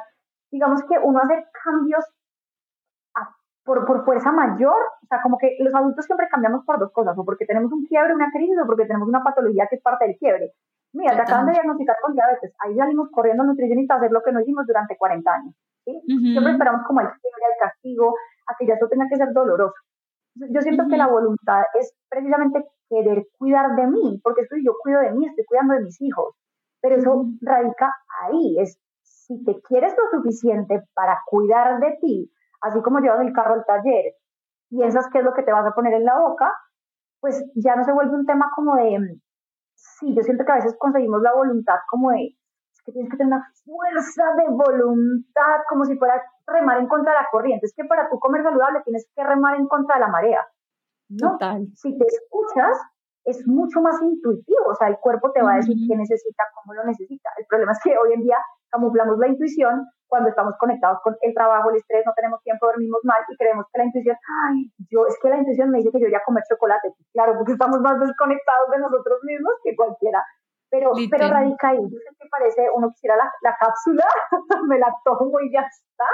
Digamos 0.51 0.83
que 0.83 0.97
uno 0.99 1.19
hace 1.19 1.45
cambios 1.63 2.05
por, 3.65 3.83
por 3.85 4.05
fuerza 4.05 4.31
mayor, 4.31 4.77
o 5.01 5.07
sea, 5.07 5.19
como 5.21 5.37
que 5.37 5.57
los 5.59 5.73
adultos 5.73 6.05
siempre 6.05 6.29
cambiamos 6.29 6.63
por 6.65 6.79
dos 6.79 6.91
cosas, 6.91 7.17
o 7.17 7.25
porque 7.25 7.45
tenemos 7.45 7.71
un 7.73 7.83
quiebre, 7.85 8.13
una 8.13 8.29
crisis, 8.31 8.55
o 8.61 8.65
porque 8.65 8.85
tenemos 8.85 9.07
una 9.09 9.23
patología 9.23 9.65
que 9.67 9.77
es 9.77 9.81
parte 9.81 10.05
del 10.05 10.17
quiebre. 10.17 10.53
Mira, 10.93 11.15
te 11.15 11.23
acaban 11.23 11.47
de 11.47 11.53
diagnosticar 11.53 11.97
con 12.01 12.13
diabetes, 12.13 12.53
ahí 12.59 12.75
salimos 12.75 13.09
corriendo 13.11 13.41
al 13.41 13.49
nutricionista 13.49 13.95
a 13.95 13.97
hacer 13.97 14.11
lo 14.11 14.21
que 14.21 14.31
no 14.31 14.39
hicimos 14.39 14.65
durante 14.67 14.95
40 14.95 15.29
años. 15.29 15.55
¿sí? 15.83 15.99
Siempre 16.05 16.53
esperamos 16.53 16.83
como 16.85 17.01
el 17.01 17.07
quiebre, 17.07 17.41
el 17.53 17.59
castigo, 17.59 18.15
a 18.47 18.55
que 18.57 18.67
ya 18.67 18.75
eso 18.75 18.87
tenga 18.87 19.07
que 19.09 19.17
ser 19.17 19.33
doloroso. 19.33 19.75
Yo 20.35 20.61
siento 20.61 20.85
que 20.89 20.97
la 20.97 21.07
voluntad 21.07 21.63
es 21.79 21.93
precisamente 22.09 22.63
querer 22.89 23.25
cuidar 23.37 23.75
de 23.75 23.87
mí, 23.87 24.19
porque 24.23 24.41
estoy, 24.41 24.63
yo 24.65 24.73
cuido 24.81 24.99
de 24.99 25.11
mí, 25.11 25.25
estoy 25.25 25.45
cuidando 25.45 25.75
de 25.75 25.81
mis 25.81 25.99
hijos, 26.01 26.35
pero 26.81 26.95
eso 26.95 27.25
radica 27.41 27.93
ahí, 28.21 28.59
es 28.59 28.77
si 29.01 29.43
te 29.43 29.59
quieres 29.61 29.95
lo 29.97 30.19
suficiente 30.19 30.83
para 30.93 31.19
cuidar 31.25 31.79
de 31.79 31.97
ti, 32.01 32.31
así 32.61 32.81
como 32.81 32.99
llevas 32.99 33.21
el 33.21 33.33
carro 33.33 33.55
al 33.55 33.65
taller, 33.65 34.13
piensas 34.69 35.07
qué 35.11 35.19
es 35.19 35.25
lo 35.25 35.33
que 35.33 35.43
te 35.43 35.51
vas 35.51 35.65
a 35.65 35.73
poner 35.73 35.93
en 35.93 36.05
la 36.05 36.19
boca, 36.19 36.51
pues 37.21 37.43
ya 37.55 37.75
no 37.75 37.83
se 37.83 37.93
vuelve 37.93 38.15
un 38.15 38.25
tema 38.25 38.51
como 38.55 38.75
de, 38.75 39.19
sí, 39.73 40.13
yo 40.15 40.21
siento 40.21 40.45
que 40.45 40.51
a 40.51 40.55
veces 40.55 40.75
conseguimos 40.77 41.21
la 41.21 41.33
voluntad 41.33 41.77
como 41.89 42.11
de, 42.11 42.35
que 42.85 42.91
tienes 42.91 43.09
que 43.09 43.17
tener 43.17 43.33
una 43.33 43.51
fuerza 43.65 44.23
de 44.37 44.45
voluntad, 44.49 45.57
como 45.67 45.85
si 45.85 45.97
fuera 45.97 46.21
remar 46.45 46.77
en 46.77 46.87
contra 46.87 47.13
de 47.13 47.19
la 47.19 47.27
corriente. 47.31 47.65
Es 47.65 47.73
que 47.75 47.85
para 47.85 48.07
tú 48.09 48.19
comer 48.19 48.43
saludable 48.43 48.81
tienes 48.83 49.09
que 49.15 49.23
remar 49.23 49.55
en 49.55 49.67
contra 49.67 49.95
de 49.95 50.01
la 50.01 50.07
marea. 50.07 50.45
No, 51.09 51.37
si 51.73 51.97
te 51.97 52.05
escuchas, 52.05 52.77
es 53.25 53.45
mucho 53.47 53.81
más 53.81 54.01
intuitivo, 54.01 54.69
o 54.69 54.75
sea, 54.75 54.87
el 54.87 54.97
cuerpo 54.97 55.31
te 55.31 55.41
va 55.41 55.53
a 55.53 55.57
decir 55.57 55.75
qué 55.87 55.95
necesita, 55.95 56.43
cómo 56.53 56.73
lo 56.73 56.83
necesita. 56.85 57.29
El 57.37 57.45
problema 57.47 57.71
es 57.71 57.79
que 57.83 57.97
hoy 57.97 58.13
en 58.13 58.21
día 58.21 58.37
camuflamos 58.71 59.17
la 59.17 59.27
intuición 59.27 59.85
cuando 60.07 60.29
estamos 60.29 60.53
conectados 60.59 60.99
con 61.03 61.15
el 61.21 61.33
trabajo, 61.33 61.69
el 61.69 61.77
estrés, 61.77 62.05
no 62.05 62.13
tenemos 62.15 62.41
tiempo, 62.43 62.67
dormimos 62.67 63.01
mal 63.03 63.21
y 63.27 63.35
creemos 63.37 63.65
que 63.71 63.79
la 63.79 63.85
intuición, 63.85 64.15
ay, 64.45 64.71
yo, 64.89 65.07
es 65.07 65.17
que 65.21 65.29
la 65.29 65.37
intuición 65.37 65.69
me 65.71 65.79
dice 65.79 65.91
que 65.91 65.99
yo 65.99 66.05
iría 66.05 66.19
a 66.19 66.25
comer 66.25 66.43
chocolate. 66.47 66.93
Claro, 67.13 67.33
porque 67.37 67.53
estamos 67.53 67.81
más 67.81 67.99
desconectados 67.99 68.69
de 68.69 68.79
nosotros 68.79 69.19
mismos 69.23 69.53
que 69.63 69.75
cualquiera 69.75 70.23
pero, 70.75 70.91
pero 71.09 71.29
radica 71.29 71.69
ahí. 71.69 71.77
Yo 71.77 71.97
sé 71.97 72.15
que 72.19 72.27
parece, 72.29 72.67
uno 72.75 72.91
quisiera 72.91 73.15
la, 73.15 73.31
la 73.41 73.55
cápsula, 73.57 74.05
me 74.67 74.77
la 74.77 74.93
tomo 75.05 75.39
y 75.39 75.53
ya 75.53 75.61
está, 75.61 76.05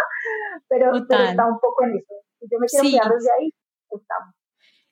pero, 0.67 0.95
está 0.95 1.45
un 1.47 1.59
poco 1.59 1.85
en 1.85 1.97
eso. 1.97 2.13
yo 2.41 2.59
me 2.59 2.67
quiero 2.67 2.89
quedar 2.89 3.13
desde 3.13 3.31
ahí, 3.39 3.49
estamos. 3.89 4.35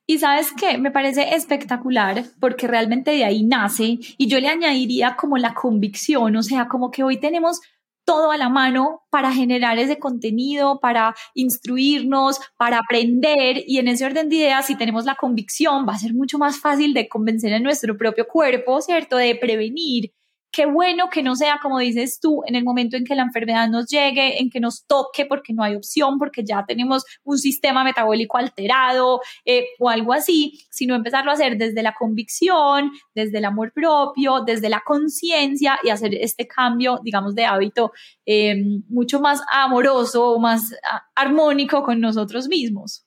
Y 0.07 0.17
sabes 0.17 0.51
qué, 0.59 0.79
me 0.79 0.89
parece 0.89 1.35
espectacular 1.35 2.23
porque 2.41 2.67
realmente 2.67 3.11
de 3.11 3.25
ahí 3.25 3.43
nace 3.43 3.99
y 4.17 4.27
yo 4.27 4.39
le 4.39 4.47
añadiría 4.47 5.15
como 5.15 5.37
la 5.37 5.53
convicción, 5.53 6.35
o 6.35 6.41
sea, 6.41 6.67
como 6.67 6.89
que 6.89 7.03
hoy 7.03 7.19
tenemos 7.19 7.61
todo 8.09 8.31
a 8.31 8.37
la 8.37 8.49
mano 8.49 9.03
para 9.11 9.31
generar 9.31 9.77
ese 9.77 9.99
contenido, 9.99 10.79
para 10.79 11.13
instruirnos, 11.35 12.39
para 12.57 12.79
aprender 12.79 13.63
y 13.67 13.77
en 13.77 13.87
ese 13.87 14.03
orden 14.03 14.29
de 14.29 14.37
ideas, 14.37 14.65
si 14.65 14.75
tenemos 14.75 15.05
la 15.05 15.13
convicción, 15.13 15.85
va 15.87 15.93
a 15.93 15.99
ser 15.99 16.15
mucho 16.15 16.39
más 16.39 16.59
fácil 16.59 16.95
de 16.95 17.07
convencer 17.07 17.53
a 17.53 17.59
nuestro 17.59 17.95
propio 17.97 18.27
cuerpo, 18.27 18.81
¿cierto? 18.81 19.15
De 19.15 19.35
prevenir 19.35 20.11
qué 20.51 20.65
bueno 20.65 21.09
que 21.09 21.23
no 21.23 21.35
sea 21.35 21.59
como 21.61 21.79
dices 21.79 22.19
tú, 22.19 22.41
en 22.45 22.55
el 22.55 22.63
momento 22.63 22.97
en 22.97 23.05
que 23.05 23.15
la 23.15 23.23
enfermedad 23.23 23.69
nos 23.69 23.87
llegue, 23.87 24.41
en 24.41 24.49
que 24.49 24.59
nos 24.59 24.85
toque 24.85 25.25
porque 25.25 25.53
no 25.53 25.63
hay 25.63 25.75
opción, 25.75 26.17
porque 26.17 26.43
ya 26.43 26.65
tenemos 26.65 27.05
un 27.23 27.37
sistema 27.37 27.83
metabólico 27.83 28.37
alterado 28.37 29.21
eh, 29.45 29.65
o 29.79 29.89
algo 29.89 30.13
así, 30.13 30.59
sino 30.69 30.95
empezarlo 30.95 31.31
a 31.31 31.35
hacer 31.35 31.57
desde 31.57 31.83
la 31.83 31.93
convicción, 31.93 32.91
desde 33.13 33.37
el 33.37 33.45
amor 33.45 33.71
propio, 33.73 34.41
desde 34.41 34.69
la 34.69 34.81
conciencia 34.85 35.79
y 35.83 35.89
hacer 35.89 36.15
este 36.15 36.47
cambio, 36.47 36.99
digamos, 37.03 37.35
de 37.35 37.45
hábito 37.45 37.91
eh, 38.25 38.55
mucho 38.87 39.19
más 39.19 39.41
amoroso, 39.51 40.39
más 40.39 40.73
ah, 40.89 41.03
armónico 41.15 41.83
con 41.83 41.99
nosotros 41.99 42.47
mismos. 42.47 43.05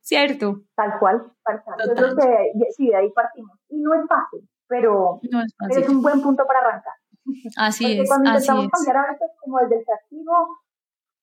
¿Cierto? 0.00 0.62
Tal 0.74 0.98
cual, 0.98 1.22
tal 1.44 1.62
cual. 1.62 1.78
Yo 1.86 1.94
creo 1.94 2.16
que 2.16 2.72
sí, 2.74 2.86
de 2.88 2.96
ahí 2.96 3.10
partimos. 3.14 3.58
Y 3.68 3.76
no 3.76 3.92
es 3.94 4.08
fácil 4.08 4.48
pero, 4.68 5.20
es, 5.70 5.88
un 5.88 6.02
buen 6.02 6.22
punto 6.22 6.46
para 6.46 6.60
arrancar. 6.60 6.94
Así 7.56 7.84
Porque 7.84 8.02
es. 8.02 8.08
Cuando 8.08 8.30
intentamos 8.30 8.68
cambiar 8.68 8.96
hábitos 8.96 9.30
como 9.40 9.58
desde 9.58 9.78
el 9.78 9.84
castigo, 9.84 10.32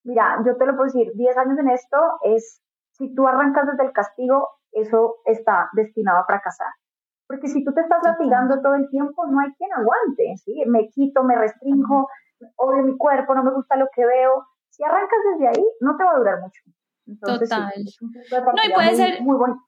mira, 0.03 0.38
yo 0.45 0.58
te 0.58 0.65
lo 0.65 0.75
puedo 0.75 0.86
decir, 0.86 1.12
10 1.15 1.38
años 1.38 1.60
en 1.60 1.69
esto 1.69 1.97
es, 2.23 2.62
si 2.91 3.13
tú 3.13 3.27
arrancas 3.27 3.67
desde 3.67 3.86
el 3.86 3.93
castigo, 3.93 4.49
eso 4.71 5.17
está 5.25 5.69
destinado 5.73 6.19
a 6.19 6.25
fracasar. 6.25 6.71
Porque 7.27 7.47
si 7.47 7.63
tú 7.63 7.73
te 7.73 7.81
estás 7.81 8.01
latigando 8.03 8.62
todo 8.62 8.75
el 8.75 8.88
tiempo, 8.89 9.25
no 9.27 9.39
hay 9.39 9.51
quien 9.53 9.71
aguante, 9.73 10.36
¿sí? 10.43 10.63
Me 10.67 10.89
quito, 10.89 11.23
me 11.23 11.36
restringo, 11.36 12.08
odio 12.58 12.84
mi 12.84 12.97
cuerpo, 12.97 13.34
no 13.34 13.43
me 13.43 13.53
gusta 13.53 13.75
lo 13.77 13.88
que 13.93 14.05
veo. 14.05 14.45
Si 14.69 14.84
arrancas 14.84 15.19
desde 15.34 15.47
ahí, 15.47 15.65
no 15.79 15.97
te 15.97 16.03
va 16.03 16.12
a 16.12 16.17
durar 16.17 16.41
mucho. 16.41 16.62
Total. 17.21 17.73
no, 18.31 18.63
y 18.63 18.73
puede 18.73 18.95
ser, 18.95 19.21
muy 19.21 19.38
bonito. 19.38 19.62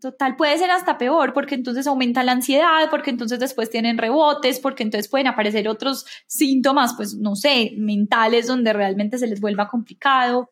Total, 0.00 0.36
puede 0.36 0.58
ser 0.58 0.70
hasta 0.70 0.98
peor 0.98 1.32
porque 1.32 1.54
entonces 1.54 1.86
aumenta 1.86 2.22
la 2.22 2.32
ansiedad, 2.32 2.90
porque 2.90 3.08
entonces 3.10 3.40
después 3.40 3.70
tienen 3.70 3.96
rebotes, 3.96 4.60
porque 4.60 4.82
entonces 4.82 5.08
pueden 5.08 5.26
aparecer 5.26 5.66
otros 5.66 6.04
síntomas, 6.26 6.92
pues 6.94 7.16
no 7.16 7.34
sé, 7.36 7.72
mentales 7.78 8.46
donde 8.46 8.74
realmente 8.74 9.16
se 9.16 9.26
les 9.26 9.40
vuelva 9.40 9.68
complicado. 9.68 10.50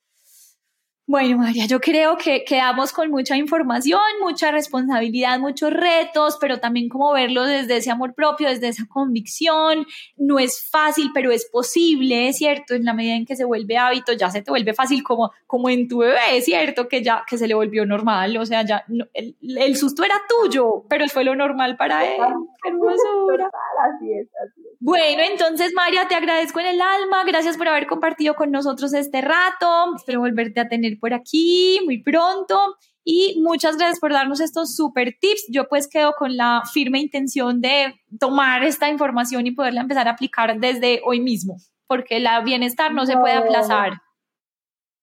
Bueno, 1.09 1.39
María, 1.39 1.67
yo 1.67 1.79
creo 1.79 2.17
que 2.17 2.43
quedamos 2.45 2.93
con 2.93 3.11
mucha 3.11 3.37
información, 3.37 4.01
mucha 4.21 4.51
responsabilidad, 4.51 5.39
muchos 5.39 5.73
retos, 5.73 6.37
pero 6.41 6.59
también 6.59 6.89
como 6.89 7.13
verlo 7.13 7.45
desde 7.45 7.77
ese 7.77 7.93
amor 7.93 8.13
propio, 8.13 8.49
desde 8.49 8.67
esa 8.67 8.87
convicción. 8.89 9.87
No 10.17 10.41
es 10.41 10.69
fácil, 10.69 11.13
pero 11.15 11.31
es 11.31 11.49
posible, 11.49 12.33
¿cierto? 12.33 12.75
En 12.75 12.85
la 12.85 12.93
medida 12.93 13.15
en 13.15 13.25
que 13.25 13.37
se 13.37 13.45
vuelve 13.45 13.77
hábito, 13.77 14.15
ya 14.15 14.31
se 14.31 14.43
te 14.43 14.51
vuelve 14.51 14.75
fácil 14.75 15.05
como, 15.05 15.31
como 15.47 15.71
en 15.71 15.87
tu 15.87 15.99
bebé, 15.99 16.43
¿cierto? 16.43 16.89
Que 16.89 17.05
ya 17.05 17.23
que 17.25 17.39
se 17.39 17.47
le 17.47 17.55
volvió 17.55 17.87
normal, 17.87 18.37
o 18.37 18.45
sea, 18.45 18.65
ya 18.65 18.85
el, 19.15 19.37
el, 19.41 19.77
susto 19.77 20.03
era 20.03 20.17
tuyo, 20.29 20.87
pero 20.89 21.07
fue 21.07 21.23
lo 21.23 21.37
normal 21.37 21.77
para 21.77 22.05
él. 22.05 22.21
¡Qué 22.65 22.69
hermosura! 22.69 23.49
Así 23.95 24.13
es, 24.13 24.27
así 24.45 24.61
es. 24.61 24.66
Bueno, 24.79 25.23
entonces, 25.23 25.73
María, 25.75 26.07
te 26.07 26.15
agradezco 26.15 26.61
en 26.61 26.67
el 26.67 26.81
alma. 26.81 27.25
Gracias 27.25 27.57
por 27.57 27.69
haber 27.69 27.87
compartido 27.87 28.35
con 28.35 28.51
nosotros 28.51 28.93
este 28.93 29.23
rato. 29.23 29.95
Espero 29.97 30.21
volverte 30.21 30.61
a 30.61 30.69
tener 30.69 30.99
por 31.01 31.15
aquí 31.15 31.81
muy 31.85 32.03
pronto. 32.03 32.77
Y 33.09 33.41
muchas 33.41 33.77
gracias 33.77 34.01
por 34.01 34.13
darnos 34.13 34.41
estos 34.41 34.75
super 34.75 35.15
tips. 35.21 35.47
Yo 35.49 35.69
pues 35.69 35.89
quedo 35.89 36.13
con 36.19 36.37
la 36.37 36.63
firme 36.73 36.99
intención 36.99 37.61
de 37.61 37.95
tomar 38.19 38.65
esta 38.65 38.89
información 38.89 39.47
y 39.47 39.53
poderla 39.53 39.83
empezar 39.83 40.09
a 40.09 40.13
aplicar 40.13 40.59
desde 40.59 41.01
hoy 41.05 41.21
mismo, 41.21 41.57
porque 41.87 42.19
la 42.19 42.41
bienestar 42.41 42.93
no, 42.93 43.07
se 43.07 43.17
puede 43.17 43.35
aplazar. 43.35 43.93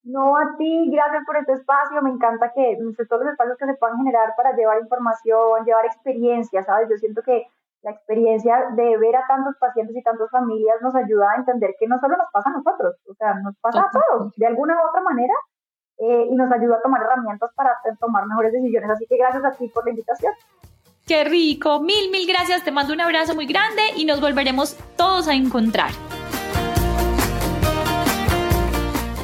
No 0.03 0.35
a 0.35 0.57
ti, 0.57 0.91
gracias 0.91 1.23
por 1.25 1.37
este 1.37 1.53
espacio. 1.53 2.01
Me 2.01 2.09
encanta 2.09 2.51
que 2.53 2.77
todos 3.07 3.23
los 3.23 3.31
espacios 3.31 3.57
que 3.57 3.67
se 3.67 3.73
puedan 3.75 3.97
generar 3.97 4.33
para 4.35 4.53
llevar 4.53 4.81
información, 4.81 5.63
llevar 5.65 5.85
experiencia, 5.85 6.61
¿sabes? 6.63 6.89
Yo 6.89 6.97
siento 6.97 7.21
que 7.21 7.47
la 7.83 7.91
experiencia 7.91 8.55
de 8.75 8.97
ver 8.97 9.15
a 9.15 9.27
tantos 9.27 9.55
pacientes 9.59 9.95
y 9.95 10.01
tantas 10.01 10.31
familias 10.31 10.77
nos 10.81 10.95
ayuda 10.95 11.31
a 11.31 11.35
entender 11.35 11.75
que 11.79 11.87
no 11.87 11.99
solo 11.99 12.15
nos 12.17 12.27
pasa 12.31 12.49
a 12.49 12.53
nosotros, 12.53 12.95
o 13.09 13.13
sea, 13.13 13.33
nos 13.35 13.55
pasa 13.59 13.81
a 13.81 13.91
todos, 13.91 14.33
de 14.35 14.47
alguna 14.47 14.73
u 14.73 14.89
otra 14.89 15.01
manera, 15.01 15.33
eh, 15.97 16.27
y 16.31 16.35
nos 16.35 16.51
ayuda 16.51 16.77
a 16.77 16.81
tomar 16.81 17.01
herramientas 17.01 17.51
para 17.55 17.75
tomar 17.99 18.25
mejores 18.25 18.53
decisiones. 18.53 18.89
Así 18.89 19.05
que 19.07 19.17
gracias 19.17 19.43
a 19.43 19.51
ti 19.51 19.67
por 19.67 19.83
la 19.85 19.91
invitación. 19.91 20.33
Qué 21.05 21.25
rico, 21.25 21.81
mil, 21.81 22.09
mil 22.09 22.25
gracias, 22.25 22.63
te 22.63 22.71
mando 22.71 22.93
un 22.93 23.01
abrazo 23.01 23.35
muy 23.35 23.45
grande 23.45 23.81
y 23.97 24.05
nos 24.05 24.21
volveremos 24.21 24.77
todos 24.95 25.27
a 25.27 25.33
encontrar. 25.33 25.91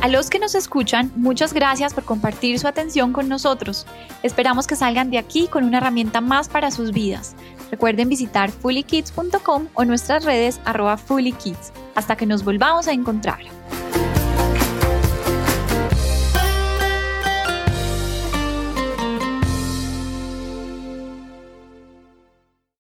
A 0.02 0.08
los 0.08 0.30
que 0.30 0.39
nos 0.39 0.56
escuchan, 0.56 1.12
muchas 1.15 1.54
gracias 1.54 1.93
por 1.93 2.04
compartir 2.04 2.60
su 2.60 2.67
atención 2.67 3.13
con 3.13 3.28
nosotros. 3.28 3.86
Esperamos 4.24 4.67
que 4.67 4.76
salgan 4.76 5.12
de 5.12 5.17
aquí 5.17 5.48
con 5.48 5.63
una 5.63 5.78
herramienta 5.78 6.22
más 6.22 6.48
para 6.48 6.72
sus 6.72 6.91
vidas. 6.91 7.36
Recuerden 7.71 8.10
visitar 8.10 8.51
fullykids.com 8.51 9.67
o 9.73 9.86
nuestras 9.86 10.25
redes 10.25 10.60
arroba 10.65 10.97
fullykids. 10.97 11.71
Hasta 11.95 12.15
que 12.15 12.25
nos 12.25 12.43
volvamos 12.43 12.88
a 12.88 12.93
encontrar. 12.93 13.39